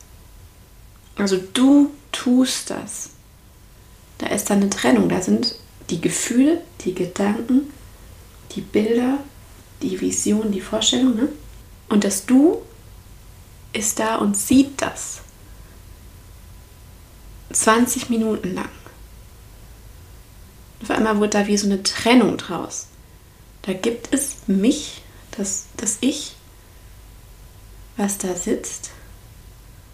[1.15, 3.09] Also du tust das.
[4.17, 5.09] Da ist dann eine Trennung.
[5.09, 5.55] Da sind
[5.89, 7.71] die Gefühle, die Gedanken,
[8.55, 9.19] die Bilder,
[9.81, 11.15] die Vision, die Vorstellung.
[11.15, 11.29] Ne?
[11.89, 12.61] Und das Du
[13.73, 15.21] ist da und sieht das.
[17.51, 18.69] 20 Minuten lang.
[20.81, 22.87] Auf einmal wurde da wie so eine Trennung draus.
[23.61, 26.35] Da gibt es mich, das, das Ich,
[27.97, 28.91] was da sitzt.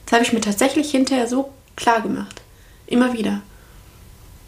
[0.06, 2.42] Das habe ich mir tatsächlich hinterher so klar gemacht.
[2.88, 3.42] Immer wieder.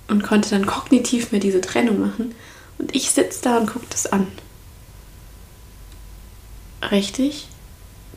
[0.08, 2.36] Und konnte dann kognitiv mir diese Trennung machen.
[2.78, 4.28] Und ich sitze da und gucke das an.
[6.92, 7.48] Richtig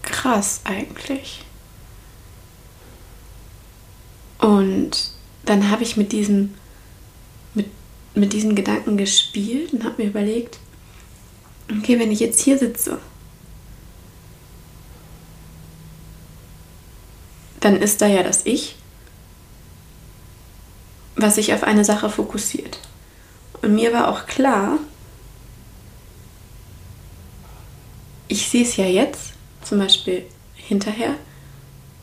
[0.06, 1.44] krass eigentlich.
[4.38, 5.12] Und
[5.44, 6.54] dann habe ich mit diesem,
[7.54, 7.66] mit,
[8.14, 10.58] mit diesen Gedanken gespielt und habe mir überlegt,
[11.70, 12.98] okay, wenn ich jetzt hier sitze,
[17.66, 18.76] dann ist da ja das Ich,
[21.16, 22.78] was sich auf eine Sache fokussiert.
[23.60, 24.78] Und mir war auch klar,
[28.28, 29.32] ich sehe es ja jetzt,
[29.64, 31.14] zum Beispiel hinterher.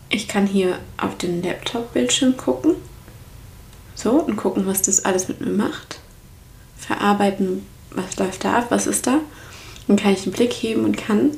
[0.09, 2.75] Ich kann hier auf den Laptop-Bildschirm gucken.
[3.95, 6.01] So, und gucken, was das alles mit mir macht.
[6.75, 9.19] Verarbeiten, was läuft da ab, was ist da.
[9.87, 11.37] Dann kann ich den Blick heben und kann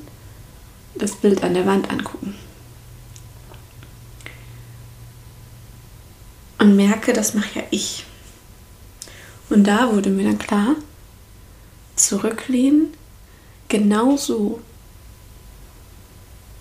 [0.96, 2.34] das Bild an der Wand angucken.
[6.58, 8.06] Und merke, das mache ja ich.
[9.50, 10.76] Und da wurde mir dann klar,
[11.96, 12.94] zurücklehnen,
[13.68, 14.62] genauso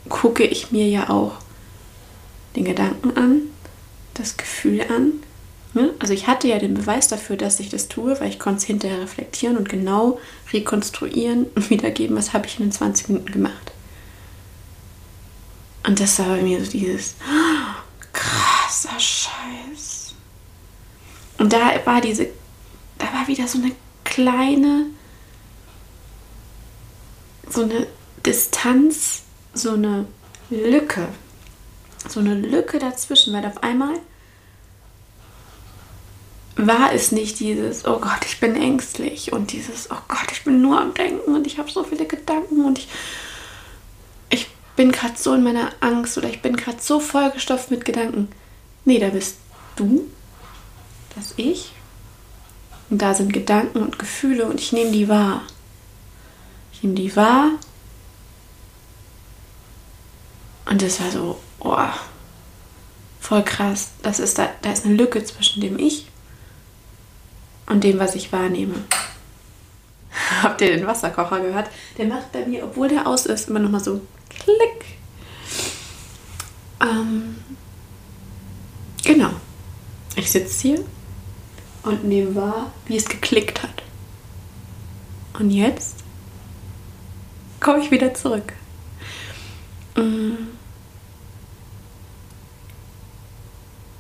[0.08, 1.32] gucke ich mir ja auch
[2.56, 3.42] den Gedanken an,
[4.14, 5.12] das Gefühl an.
[5.72, 5.92] Ne?
[5.98, 8.64] Also ich hatte ja den Beweis dafür, dass ich das tue, weil ich konnte es
[8.64, 10.20] hinterher reflektieren und genau
[10.52, 13.72] rekonstruieren und wiedergeben, was habe ich in den 20 Minuten gemacht.
[15.86, 20.14] Und das war bei mir so dieses oh, krasser Scheiß.
[21.44, 22.28] Und da war diese,
[22.96, 24.86] da war wieder so eine kleine,
[27.50, 27.86] so eine
[28.24, 30.06] Distanz so eine
[30.48, 31.06] Lücke.
[32.08, 33.92] So eine Lücke dazwischen, weil auf einmal
[36.56, 40.62] war es nicht dieses, oh Gott, ich bin ängstlich und dieses, oh Gott, ich bin
[40.62, 42.88] nur am Denken und ich habe so viele Gedanken und ich,
[44.30, 48.28] ich bin gerade so in meiner Angst oder ich bin gerade so vollgestopft mit Gedanken.
[48.86, 49.36] Nee, da bist
[49.76, 50.08] du,
[51.14, 51.72] das Ich.
[52.90, 55.42] Und da sind Gedanken und Gefühle und ich nehme die wahr.
[56.72, 57.50] Ich nehme die wahr
[60.66, 61.76] und das war so, oh,
[63.20, 63.90] voll krass.
[64.02, 66.06] Das ist da, da ist eine Lücke zwischen dem Ich
[67.66, 68.74] und dem, was ich wahrnehme.
[70.42, 71.68] Habt ihr den Wasserkocher gehört?
[71.98, 74.84] Der macht bei mir, obwohl der aus ist, immer noch mal so klick.
[76.80, 77.36] Ähm,
[79.04, 79.30] genau.
[80.16, 80.84] Ich sitze hier
[81.84, 83.82] und nehme wahr, wie es geklickt hat.
[85.38, 85.96] Und jetzt
[87.60, 88.52] komme ich wieder zurück.
[89.96, 90.48] Mhm.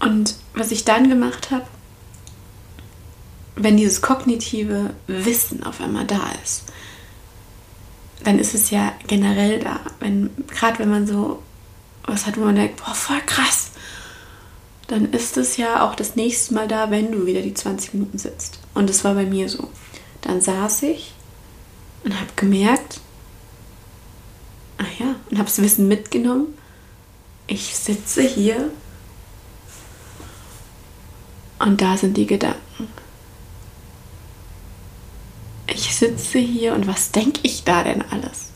[0.00, 1.66] Und was ich dann gemacht habe,
[3.56, 6.64] wenn dieses kognitive Wissen auf einmal da ist,
[8.22, 9.80] dann ist es ja generell da.
[10.00, 11.42] Wenn, Gerade wenn man so
[12.06, 13.63] was hat, wo man denkt, boah, voll krass,
[14.94, 18.16] dann ist es ja auch das nächste Mal da, wenn du wieder die 20 Minuten
[18.16, 18.60] sitzt.
[18.74, 19.68] Und das war bei mir so.
[20.20, 21.12] Dann saß ich
[22.04, 23.00] und habe gemerkt,
[24.78, 26.46] ach ja, und habe das Wissen mitgenommen.
[27.48, 28.70] Ich sitze hier
[31.58, 32.88] und da sind die Gedanken.
[35.66, 38.50] Ich sitze hier und was denke ich da denn alles?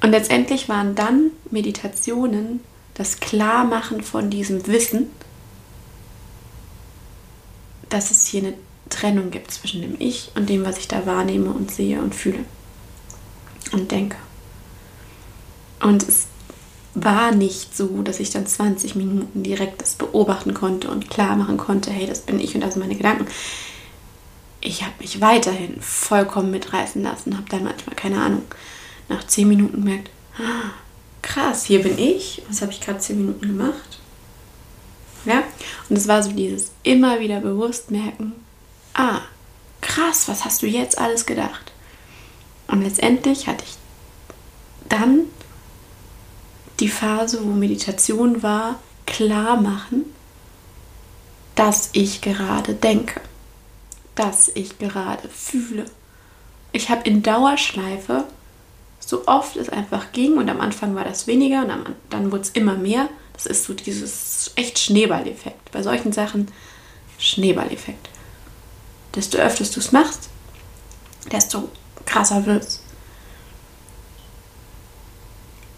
[0.00, 2.60] Und letztendlich waren dann Meditationen
[2.96, 5.10] das Klarmachen von diesem Wissen,
[7.88, 8.54] dass es hier eine
[8.88, 12.44] Trennung gibt zwischen dem Ich und dem, was ich da wahrnehme und sehe und fühle
[13.72, 14.16] und denke.
[15.80, 16.26] Und es
[16.94, 21.58] war nicht so, dass ich dann 20 Minuten direkt das beobachten konnte und klar machen
[21.58, 23.26] konnte, hey, das bin ich und das sind meine Gedanken.
[24.62, 28.42] Ich habe mich weiterhin vollkommen mitreißen lassen, habe dann manchmal, keine Ahnung,
[29.10, 30.70] nach 10 Minuten gemerkt, ah,
[31.26, 33.98] krass, hier bin ich, was habe ich gerade 10 Minuten gemacht?
[35.24, 35.42] Ja,
[35.88, 38.32] und es war so dieses immer wieder bewusst merken,
[38.94, 39.20] ah,
[39.80, 41.72] krass, was hast du jetzt alles gedacht?
[42.68, 43.74] Und letztendlich hatte ich
[44.88, 45.24] dann
[46.78, 50.04] die Phase, wo Meditation war, klar machen,
[51.56, 53.20] dass ich gerade denke,
[54.14, 55.86] dass ich gerade fühle.
[56.70, 58.24] Ich habe in Dauerschleife,
[59.06, 62.50] so oft es einfach ging, und am Anfang war das weniger und dann wurde es
[62.50, 63.08] immer mehr.
[63.34, 65.70] Das ist so dieses echt Schneeballeffekt.
[65.70, 66.48] Bei solchen Sachen
[67.18, 68.08] Schneeballeffekt.
[69.14, 70.28] Desto öfter du es machst,
[71.30, 71.70] desto
[72.04, 72.82] krasser wird es.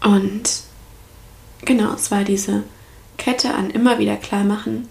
[0.01, 0.49] Und
[1.63, 2.63] genau, es war diese
[3.17, 4.89] Kette an immer wieder klar machen,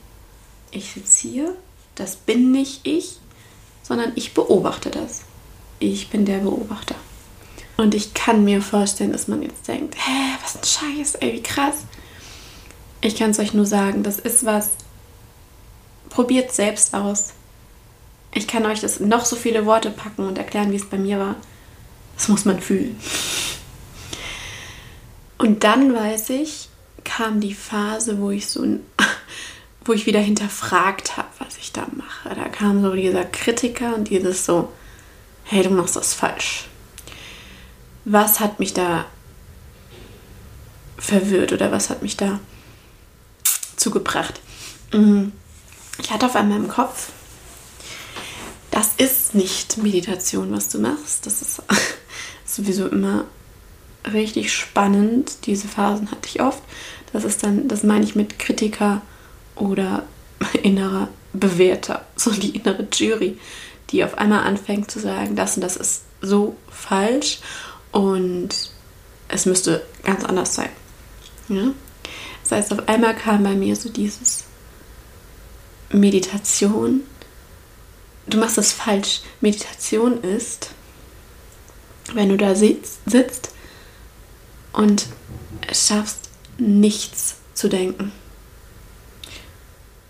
[0.71, 1.57] ich sitze hier,
[1.95, 3.19] das bin nicht ich,
[3.83, 5.23] sondern ich beobachte das.
[5.81, 6.95] Ich bin der Beobachter.
[7.79, 11.43] Und ich kann mir vorstellen, dass man jetzt denkt, hä, was ein Scheiß, ey, wie
[11.45, 11.77] krass.
[13.01, 14.71] Ich kann es euch nur sagen, das ist was,
[16.11, 17.35] probiert selbst aus.
[18.35, 21.21] Ich kann euch das noch so viele Worte packen und erklären, wie es bei mir
[21.21, 21.37] war.
[22.17, 22.99] Das muss man fühlen.
[25.39, 26.69] Und dann weiß ich,
[27.05, 28.67] kam die Phase, wo ich so
[29.85, 32.35] wo ich wieder hinterfragt habe, was ich da mache.
[32.35, 34.73] Da kam so dieser Kritiker und dieses so,
[35.45, 36.65] hey, du machst das falsch.
[38.11, 39.05] Was hat mich da
[40.97, 42.41] verwirrt oder was hat mich da
[43.77, 44.41] zugebracht?
[44.95, 45.33] Mhm.
[46.01, 47.11] Ich hatte auf einmal im Kopf,
[48.71, 51.27] das ist nicht Meditation, was du machst.
[51.27, 51.63] Das ist
[52.47, 53.27] sowieso immer
[54.11, 55.45] richtig spannend.
[55.45, 56.63] Diese Phasen hatte ich oft.
[57.13, 59.03] Das ist dann, das meine ich mit Kritiker
[59.55, 60.05] oder
[60.63, 63.37] innerer Bewerter, so die innere Jury,
[63.91, 67.41] die auf einmal anfängt zu sagen, das und das ist so falsch
[67.93, 68.49] und
[69.29, 70.71] es müsste ganz anders sein.
[71.49, 71.73] Ja?
[72.43, 74.45] Das heißt, auf einmal kam bei mir so dieses
[75.91, 77.03] Meditation.
[78.27, 79.21] Du machst das falsch.
[79.41, 80.71] Meditation ist,
[82.13, 83.51] wenn du da sitzt, sitzt
[84.73, 85.07] und
[85.73, 88.13] schaffst, nichts zu denken.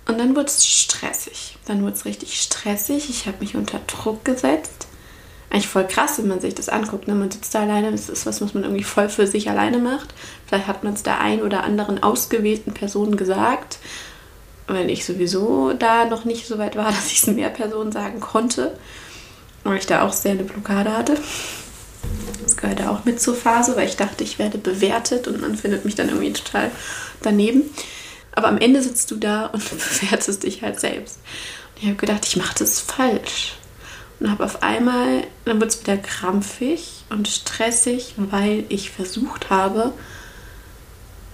[0.06, 1.58] Und dann wurde es stressig.
[1.66, 3.10] Dann wurde es richtig stressig.
[3.10, 4.87] Ich habe mich unter Druck gesetzt.
[5.50, 7.08] Eigentlich voll krass, wenn man sich das anguckt.
[7.08, 7.14] Ne?
[7.14, 10.12] Man sitzt da alleine, das ist was, was man irgendwie voll für sich alleine macht.
[10.46, 13.78] Vielleicht hat man es der ein oder anderen ausgewählten Person gesagt,
[14.66, 18.20] weil ich sowieso da noch nicht so weit war, dass ich es mehr Personen sagen
[18.20, 18.76] konnte.
[19.64, 21.16] Weil ich da auch sehr eine Blockade hatte.
[22.42, 25.84] Das gehörte auch mit zur Phase, weil ich dachte, ich werde bewertet und man findet
[25.84, 26.70] mich dann irgendwie total
[27.22, 27.62] daneben.
[28.32, 29.62] Aber am Ende sitzt du da und
[30.00, 31.18] bewertest dich halt selbst.
[31.74, 33.57] Und ich habe gedacht, ich mache das falsch.
[34.20, 39.92] Und habe auf einmal, dann wird es wieder krampfig und stressig, weil ich versucht habe,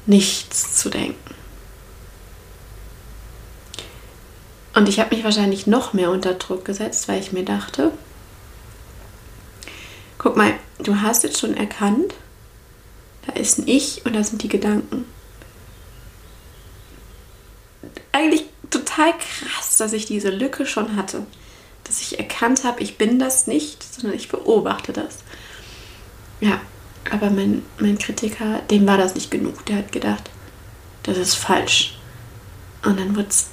[0.07, 1.35] nichts zu denken.
[4.75, 7.93] Und ich habe mich wahrscheinlich noch mehr unter Druck gesetzt, weil ich mir dachte,
[10.19, 12.15] guck mal, du hast jetzt schon erkannt,
[13.27, 15.07] da ist ein Ich und da sind die Gedanken
[18.15, 21.27] eigentlich total krass, dass ich diese Lücke schon hatte.
[21.85, 25.19] Dass ich erkannt habe, ich bin das nicht, sondern ich beobachte das.
[26.41, 26.61] Ja,
[27.11, 29.65] aber mein, mein Kritiker, dem war das nicht genug.
[29.67, 30.31] Der hat gedacht,
[31.03, 31.99] das ist falsch.
[32.83, 33.47] Und dann wird es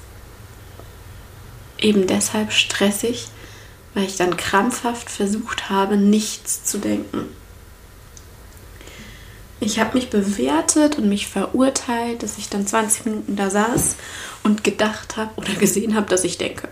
[1.78, 3.28] eben deshalb stressig,
[3.94, 7.26] weil ich dann krampfhaft versucht habe, nichts zu denken.
[9.60, 13.96] Ich habe mich bewertet und mich verurteilt, dass ich dann 20 Minuten da saß
[14.44, 16.68] und gedacht habe oder gesehen habe, dass ich denke.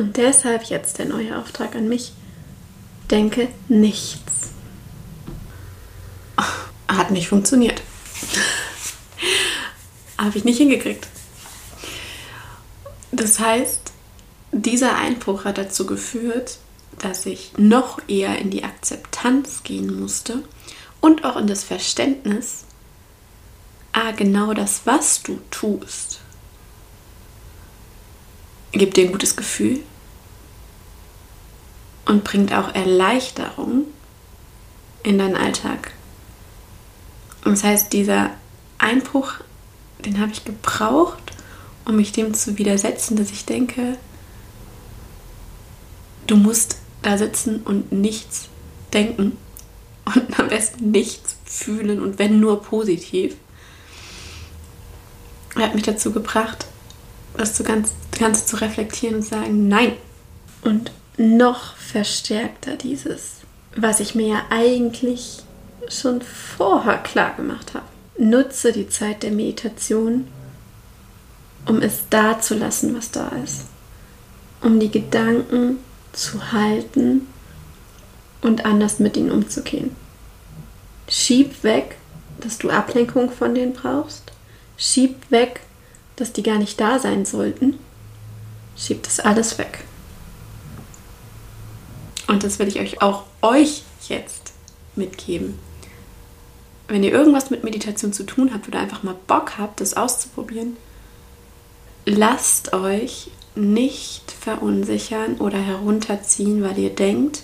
[0.00, 2.12] Und deshalb jetzt der neue Auftrag an mich.
[3.10, 4.48] Denke nichts.
[6.88, 7.82] Hat nicht funktioniert.
[10.16, 11.06] habe ich nicht hingekriegt.
[13.12, 13.92] Das heißt,
[14.52, 16.56] dieser Einbruch hat dazu geführt,
[16.98, 20.42] dass ich noch eher in die Akzeptanz gehen musste
[21.02, 22.64] und auch in das Verständnis,
[23.92, 26.20] ah, genau das, was du tust,
[28.72, 29.80] gibt dir ein gutes Gefühl
[32.06, 33.86] und bringt auch Erleichterung
[35.02, 35.92] in deinen Alltag.
[37.44, 38.30] Und das heißt, dieser
[38.78, 39.34] Einbruch,
[40.04, 41.32] den habe ich gebraucht,
[41.84, 43.96] um mich dem zu widersetzen, dass ich denke,
[46.26, 48.48] du musst da sitzen und nichts
[48.92, 49.36] denken
[50.04, 53.36] und am besten nichts fühlen und wenn nur positiv.
[55.56, 56.66] Er hat mich dazu gebracht,
[57.36, 59.94] das zu ganz, Ganze zu reflektieren und sagen, nein.
[60.62, 63.32] Und noch verstärkter dieses,
[63.76, 65.42] was ich mir ja eigentlich
[65.88, 67.84] schon vorher klar gemacht habe.
[68.18, 70.28] Nutze die Zeit der Meditation,
[71.66, 73.66] um es da zu lassen, was da ist.
[74.62, 75.78] Um die Gedanken
[76.12, 77.26] zu halten
[78.40, 79.94] und anders mit ihnen umzugehen.
[81.06, 81.96] Schieb weg,
[82.40, 84.32] dass du Ablenkung von denen brauchst.
[84.78, 85.60] Schieb weg,
[86.16, 87.78] dass die gar nicht da sein sollten.
[88.76, 89.84] Schieb das alles weg.
[92.30, 94.52] Und das will ich euch auch euch jetzt
[94.94, 95.58] mitgeben.
[96.86, 100.76] Wenn ihr irgendwas mit Meditation zu tun habt oder einfach mal Bock habt, das auszuprobieren,
[102.06, 107.42] lasst euch nicht verunsichern oder herunterziehen, weil ihr denkt,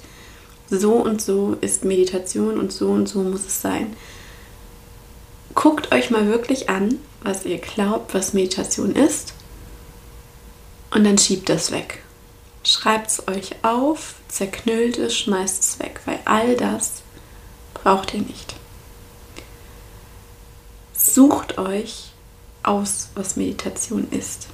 [0.71, 3.97] so und so ist Meditation und so und so muss es sein.
[5.57, 9.35] Guckt euch mal wirklich an, was ihr glaubt, was Meditation ist
[10.93, 12.05] und dann schiebt es weg.
[12.67, 16.95] Schreibt es euch auf, zerknüllt es, schmeißt es weg, weil all das
[17.75, 18.57] braucht ihr nicht.
[20.93, 22.11] Sucht euch
[22.65, 24.49] aus, was Meditation ist.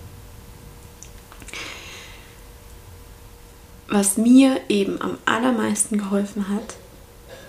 [3.89, 6.75] Was mir eben am allermeisten geholfen hat,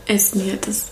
[0.08, 0.92] ist mir das,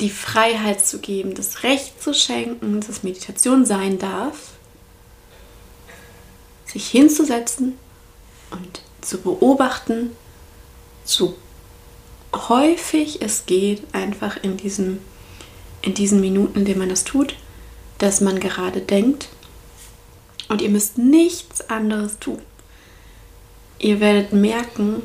[0.00, 4.54] die Freiheit zu geben, das Recht zu schenken, dass Meditation sein darf,
[6.66, 7.78] sich hinzusetzen
[8.54, 10.10] und zu beobachten,
[11.04, 11.36] so
[12.34, 14.98] häufig es geht, einfach in, diesem,
[15.82, 17.36] in diesen Minuten, in denen man das tut,
[17.98, 19.28] dass man gerade denkt.
[20.48, 22.40] Und ihr müsst nichts anderes tun.
[23.78, 25.02] Ihr werdet merken,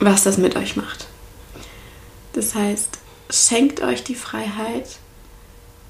[0.00, 1.06] was das mit euch macht.
[2.32, 2.98] Das heißt,
[3.30, 4.98] schenkt euch die Freiheit,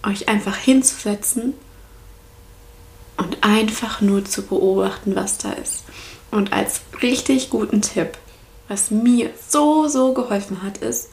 [0.03, 1.55] euch einfach hinzusetzen
[3.19, 5.85] und einfach nur zu beobachten, was da ist.
[6.31, 8.17] Und als richtig guten Tipp,
[8.69, 11.11] was mir so, so geholfen hat, ist,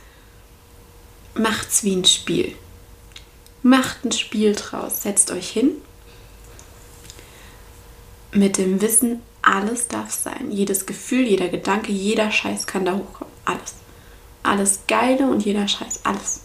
[1.34, 2.56] macht's wie ein Spiel.
[3.64, 5.02] Macht ein Spiel draus.
[5.02, 5.72] Setzt euch hin
[8.32, 10.52] mit dem Wissen, alles darf sein.
[10.52, 13.34] Jedes Gefühl, jeder Gedanke, jeder Scheiß kann da hochkommen.
[13.46, 13.76] Alles.
[14.44, 16.02] Alles Geile und jeder Scheiß.
[16.04, 16.42] Alles.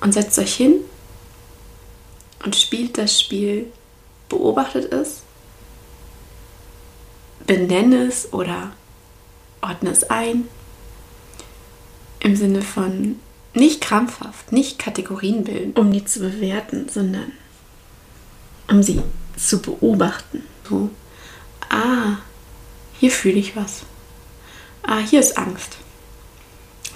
[0.00, 0.76] Und setzt euch hin
[2.44, 3.70] und spielt das Spiel
[4.30, 5.20] beobachtet es,
[7.46, 8.72] benenne es oder
[9.60, 10.48] ordne es ein.
[12.20, 13.16] Im Sinne von
[13.52, 17.32] nicht krampfhaft, nicht Kategorien bilden, um die zu bewerten, sondern
[18.68, 19.02] um sie
[19.36, 20.42] zu beobachten.
[20.68, 20.90] So,
[21.68, 22.18] ah,
[22.98, 23.82] hier fühle ich was.
[24.82, 25.76] Ah, hier ist Angst.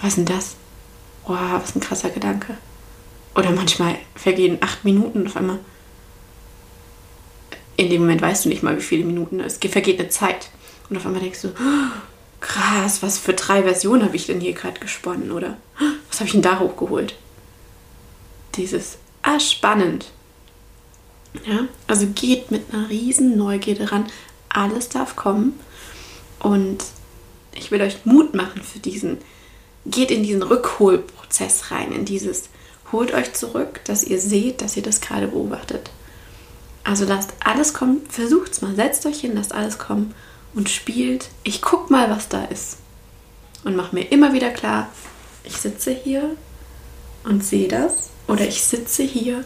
[0.00, 0.56] Was ist denn das?
[1.26, 2.56] Wow, was ein krasser Gedanke.
[3.34, 5.58] Oder manchmal vergehen acht Minuten auf einmal
[7.76, 10.48] in dem Moment weißt du nicht mal, wie viele Minuten es vergeht eine Zeit.
[10.88, 11.90] Und auf einmal denkst du, oh,
[12.40, 15.32] krass, was für drei Versionen habe ich denn hier gerade gesponnen?
[15.32, 15.56] Oder
[16.10, 17.14] was habe ich denn da hochgeholt?
[18.54, 20.10] Dieses, ah, spannend.
[21.46, 24.06] Ja, also geht mit einer riesen Neugierde ran.
[24.48, 25.58] Alles darf kommen.
[26.38, 26.84] Und
[27.54, 29.18] ich will euch Mut machen für diesen,
[29.86, 32.50] geht in diesen Rückholprozess rein, in dieses,
[32.92, 35.90] holt euch zurück, dass ihr seht, dass ihr das gerade beobachtet.
[36.84, 40.14] Also lasst alles kommen, versucht's mal, setzt euch hin, lasst alles kommen
[40.54, 41.30] und spielt.
[41.42, 42.76] Ich guck mal, was da ist.
[43.64, 44.88] Und mach mir immer wieder klar,
[45.42, 46.36] ich sitze hier
[47.24, 48.10] und sehe das.
[48.28, 49.44] Oder ich sitze hier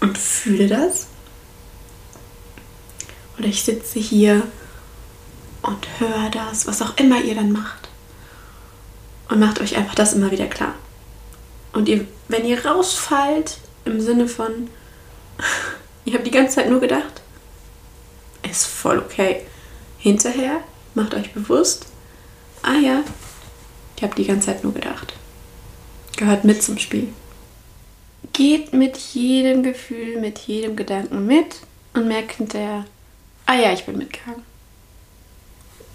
[0.00, 1.06] und fühle das.
[3.38, 4.42] Oder ich sitze hier
[5.62, 7.88] und höre das, was auch immer ihr dann macht.
[9.28, 10.74] Und macht euch einfach das immer wieder klar.
[11.72, 14.68] Und ihr, wenn ihr rausfallt, im Sinne von,
[16.04, 17.22] ich habe die ganze Zeit nur gedacht,
[18.48, 19.42] ist voll okay.
[19.98, 20.60] Hinterher
[20.94, 21.86] macht euch bewusst,
[22.62, 23.02] ah ja,
[23.96, 25.14] ich habe die ganze Zeit nur gedacht.
[26.16, 27.08] Gehört mit zum Spiel.
[28.32, 31.56] Geht mit jedem Gefühl, mit jedem Gedanken mit
[31.94, 32.84] und merkt hinterher,
[33.46, 34.42] ah ja, ich bin mitgegangen.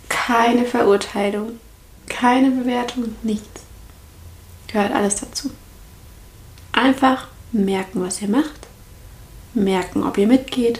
[0.07, 1.59] Keine Verurteilung,
[2.07, 3.61] keine Bewertung, nichts.
[4.67, 5.51] Gehört alles dazu.
[6.71, 8.68] Einfach merken, was ihr macht
[9.59, 10.79] merken, ob ihr mitgeht,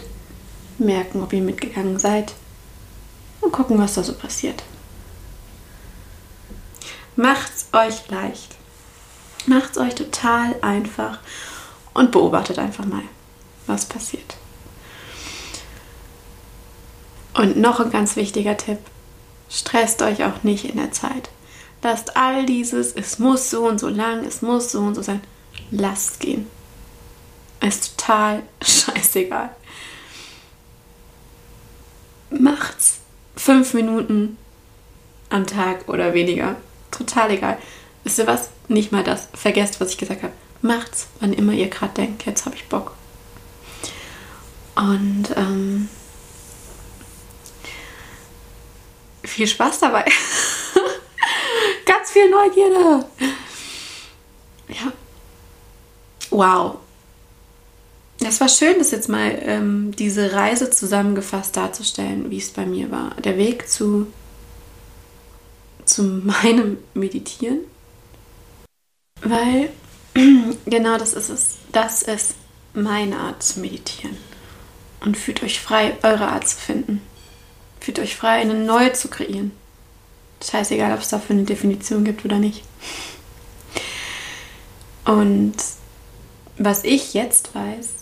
[0.78, 2.34] merken, ob ihr mitgegangen seid
[3.40, 4.62] und gucken, was da so passiert.
[7.16, 8.56] Macht's euch leicht.
[9.46, 11.18] Macht's euch total einfach
[11.94, 13.02] und beobachtet einfach mal,
[13.66, 14.36] was passiert.
[17.34, 18.78] Und noch ein ganz wichtiger Tipp:
[19.48, 21.30] Stresst euch auch nicht in der Zeit.
[21.82, 25.22] Lasst all dieses, es muss so und so lang, es muss so und so sein,
[25.70, 26.46] lasst gehen.
[27.60, 29.50] Ist total scheißegal.
[32.30, 33.00] Macht's
[33.36, 34.38] fünf Minuten
[35.28, 36.56] am Tag oder weniger.
[36.90, 37.58] Total egal.
[38.04, 38.50] Wisst ihr was?
[38.68, 39.28] Nicht mal das.
[39.34, 40.32] Vergesst, was ich gesagt habe.
[40.62, 42.94] Macht's, wann immer ihr gerade denkt, jetzt habe ich Bock.
[44.74, 45.88] Und ähm,
[49.24, 50.04] viel Spaß dabei.
[51.86, 53.06] Ganz viel Neugierde.
[54.68, 54.92] Ja.
[56.30, 56.78] Wow.
[58.30, 62.92] Das war schön, das jetzt mal ähm, diese Reise zusammengefasst darzustellen, wie es bei mir
[62.92, 63.16] war.
[63.16, 64.06] Der Weg zu,
[65.84, 66.02] zu
[66.44, 67.58] meinem Meditieren.
[69.20, 69.70] Weil
[70.64, 71.56] genau das ist es.
[71.72, 72.36] Das ist
[72.72, 74.16] meine Art zu meditieren.
[75.04, 77.02] Und fühlt euch frei, eure Art zu finden.
[77.80, 79.50] Fühlt euch frei, eine neue zu kreieren.
[80.40, 82.62] Scheißegal, ob es dafür eine Definition gibt oder nicht.
[85.04, 85.56] Und
[86.58, 87.99] was ich jetzt weiß,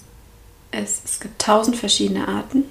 [0.73, 2.65] ist, es gibt tausend verschiedene Arten.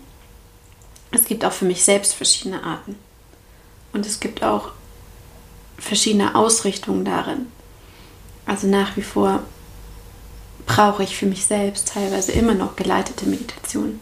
[1.12, 2.96] Es gibt auch für mich selbst verschiedene Arten.
[3.94, 4.72] Und es gibt auch
[5.78, 7.48] verschiedene Ausrichtungen darin.
[8.46, 9.44] Also nach wie vor
[10.66, 14.02] brauche ich für mich selbst teilweise immer noch geleitete Meditationen.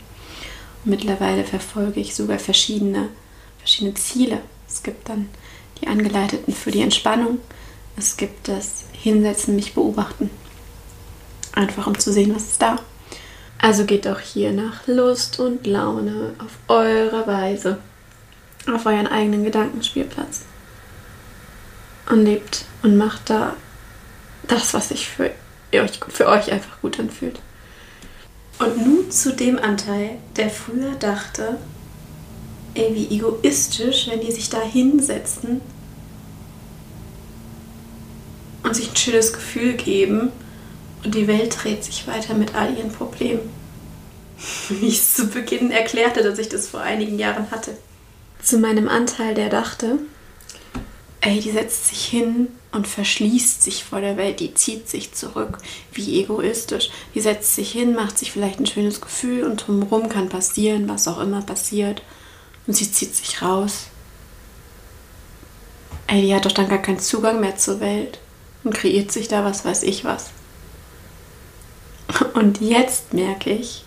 [0.84, 3.10] Mittlerweile verfolge ich sogar verschiedene,
[3.60, 4.42] verschiedene Ziele.
[4.68, 5.30] Es gibt dann
[5.82, 7.40] die angeleiteten für die Entspannung.
[7.98, 10.30] Es gibt das Hinsetzen, mich beobachten.
[11.54, 12.80] Einfach um zu sehen, was ist da.
[13.58, 17.78] Also geht auch hier nach Lust und Laune auf eure Weise,
[18.72, 20.44] auf euren eigenen Gedankenspielplatz.
[22.10, 23.56] Und lebt und macht da
[24.48, 25.32] das, was sich für
[25.74, 27.40] euch, für euch einfach gut anfühlt.
[28.60, 31.58] Und nun zu dem Anteil, der früher dachte,
[32.76, 35.62] ey, wie egoistisch, wenn die sich da hinsetzen
[38.64, 40.32] und sich ein schönes Gefühl geben
[41.06, 43.50] und die Welt dreht sich weiter mit all ihren Problemen.
[44.70, 47.78] Wie ich es zu Beginn erklärte, dass ich das vor einigen Jahren hatte.
[48.42, 50.00] Zu meinem Anteil, der dachte,
[51.22, 55.60] ey, die setzt sich hin und verschließt sich vor der Welt, die zieht sich zurück,
[55.94, 56.90] wie egoistisch.
[57.14, 61.08] Die setzt sich hin, macht sich vielleicht ein schönes Gefühl und drumherum kann passieren, was
[61.08, 62.02] auch immer passiert.
[62.68, 63.86] Und sie zieht sich raus.
[66.08, 68.20] Ey, die hat doch dann gar keinen Zugang mehr zur Welt
[68.64, 70.32] und kreiert sich da was weiß ich was.
[72.34, 73.84] Und jetzt merke ich,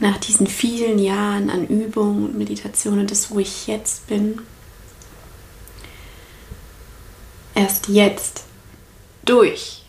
[0.00, 4.40] nach diesen vielen Jahren an Übung und Meditation und das, wo ich jetzt bin,
[7.54, 8.44] erst jetzt
[9.24, 9.82] durch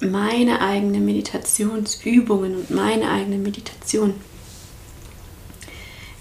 [0.00, 4.14] meine eigenen Meditationsübungen und meine eigene Meditation,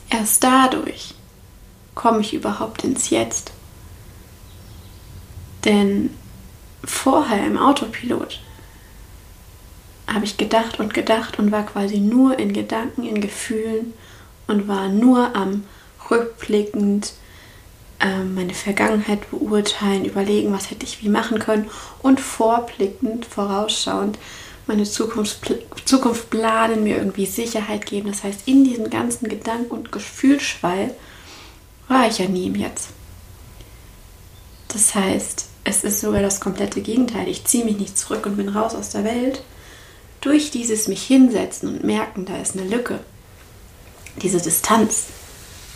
[0.10, 1.16] erst dadurch
[1.96, 3.52] komme ich überhaupt ins Jetzt.
[5.66, 6.12] Denn
[6.84, 8.40] vorher im Autopilot
[10.08, 13.94] habe ich gedacht und gedacht und war quasi nur in Gedanken, in Gefühlen
[14.48, 15.66] und war nur am
[16.10, 17.14] rückblickend
[18.00, 21.70] äh, meine Vergangenheit beurteilen, überlegen, was hätte ich wie machen können
[22.02, 24.18] und vorblickend, vorausschauend
[24.68, 25.54] meine Zukunft,
[25.86, 28.10] Zukunft planen, mir irgendwie Sicherheit geben.
[28.10, 30.94] Das heißt, in diesem ganzen Gedanken- und Gefühlsschwall
[31.88, 32.90] war ich ja nie im Jetzt.
[34.68, 37.28] Das heißt, es ist sogar das komplette Gegenteil.
[37.30, 39.42] Ich ziehe mich nicht zurück und bin raus aus der Welt,
[40.22, 43.00] durch dieses mich hinsetzen und merken, da ist eine Lücke,
[44.22, 45.08] diese Distanz.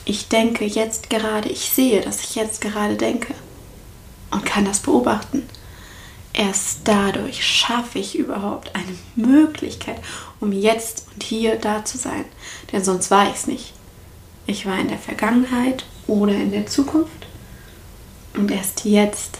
[0.06, 3.34] Ich denke jetzt gerade, ich sehe, dass ich jetzt gerade denke
[4.32, 5.48] und kann das beobachten.
[6.34, 10.02] Erst dadurch schaffe ich überhaupt eine Möglichkeit,
[10.40, 12.26] um jetzt und hier da zu sein.
[12.72, 13.74] Denn sonst war ich es nicht.
[14.48, 17.28] Ich war in der Vergangenheit oder in der Zukunft.
[18.34, 19.40] Und erst jetzt,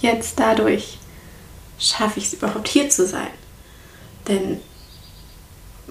[0.00, 0.98] jetzt dadurch
[1.78, 3.30] schaffe ich es überhaupt hier zu sein.
[4.28, 4.60] Denn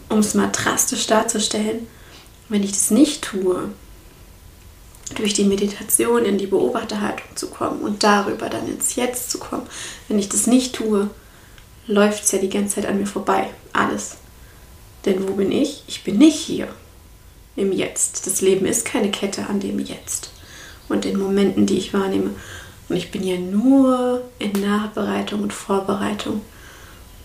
[0.09, 1.87] um es mal drastisch darzustellen,
[2.49, 3.69] wenn ich das nicht tue,
[5.15, 9.67] durch die Meditation in die Beobachterhaltung zu kommen und darüber dann ins Jetzt zu kommen,
[10.07, 11.09] wenn ich das nicht tue,
[11.87, 13.49] läuft es ja die ganze Zeit an mir vorbei.
[13.73, 14.17] Alles.
[15.05, 15.83] Denn wo bin ich?
[15.87, 16.67] Ich bin nicht hier
[17.55, 18.27] im Jetzt.
[18.27, 20.31] Das Leben ist keine Kette an dem Jetzt
[20.89, 22.31] und den Momenten, die ich wahrnehme.
[22.89, 26.41] Und ich bin ja nur in Nachbereitung und Vorbereitung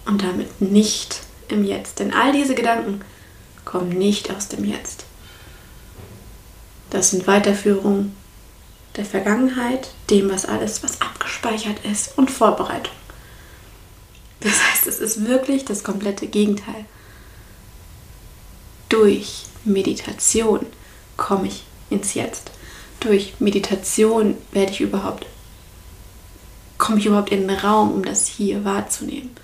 [0.07, 1.99] und damit nicht im Jetzt.
[1.99, 3.03] Denn all diese Gedanken
[3.65, 5.05] kommen nicht aus dem Jetzt.
[6.91, 8.17] Das sind Weiterführungen
[8.97, 12.95] der Vergangenheit, dem, was alles, was abgespeichert ist und Vorbereitung.
[14.41, 16.87] Das heißt, es ist wirklich das komplette Gegenteil.
[18.89, 20.65] Durch Meditation
[21.17, 22.53] komme ich ins Jetzt.
[23.01, 25.27] Durch Meditation werde ich überhaupt,
[26.79, 29.37] komme ich überhaupt in den Raum, um das hier wahrzunehmen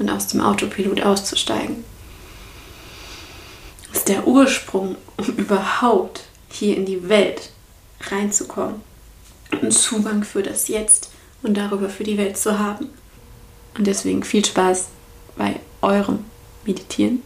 [0.00, 1.84] und aus dem Autopilot auszusteigen.
[3.88, 7.50] Das ist der Ursprung, um überhaupt hier in die Welt
[8.10, 8.80] reinzukommen
[9.60, 11.10] und Zugang für das Jetzt
[11.42, 12.88] und darüber für die Welt zu haben.
[13.76, 14.88] Und deswegen viel Spaß
[15.36, 16.24] bei eurem
[16.64, 17.22] Meditieren.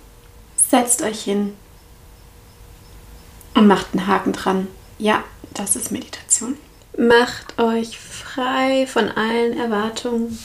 [0.57, 1.55] Setzt euch hin
[3.55, 4.69] und macht einen Haken dran.
[4.99, 5.23] Ja,
[5.53, 6.57] Das ist Meditation.
[6.99, 10.37] Macht euch frei von allen Erwartungen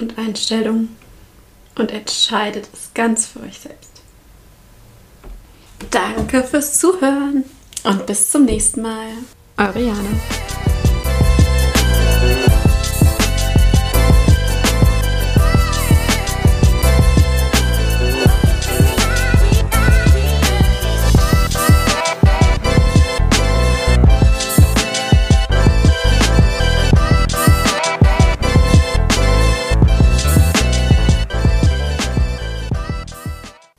[0.00, 0.96] und Einstellungen
[1.76, 3.90] und entscheidet es ganz für euch selbst.
[5.90, 7.44] Danke fürs Zuhören
[7.84, 9.08] und bis zum nächsten Mal.
[9.58, 10.55] Eure Jana.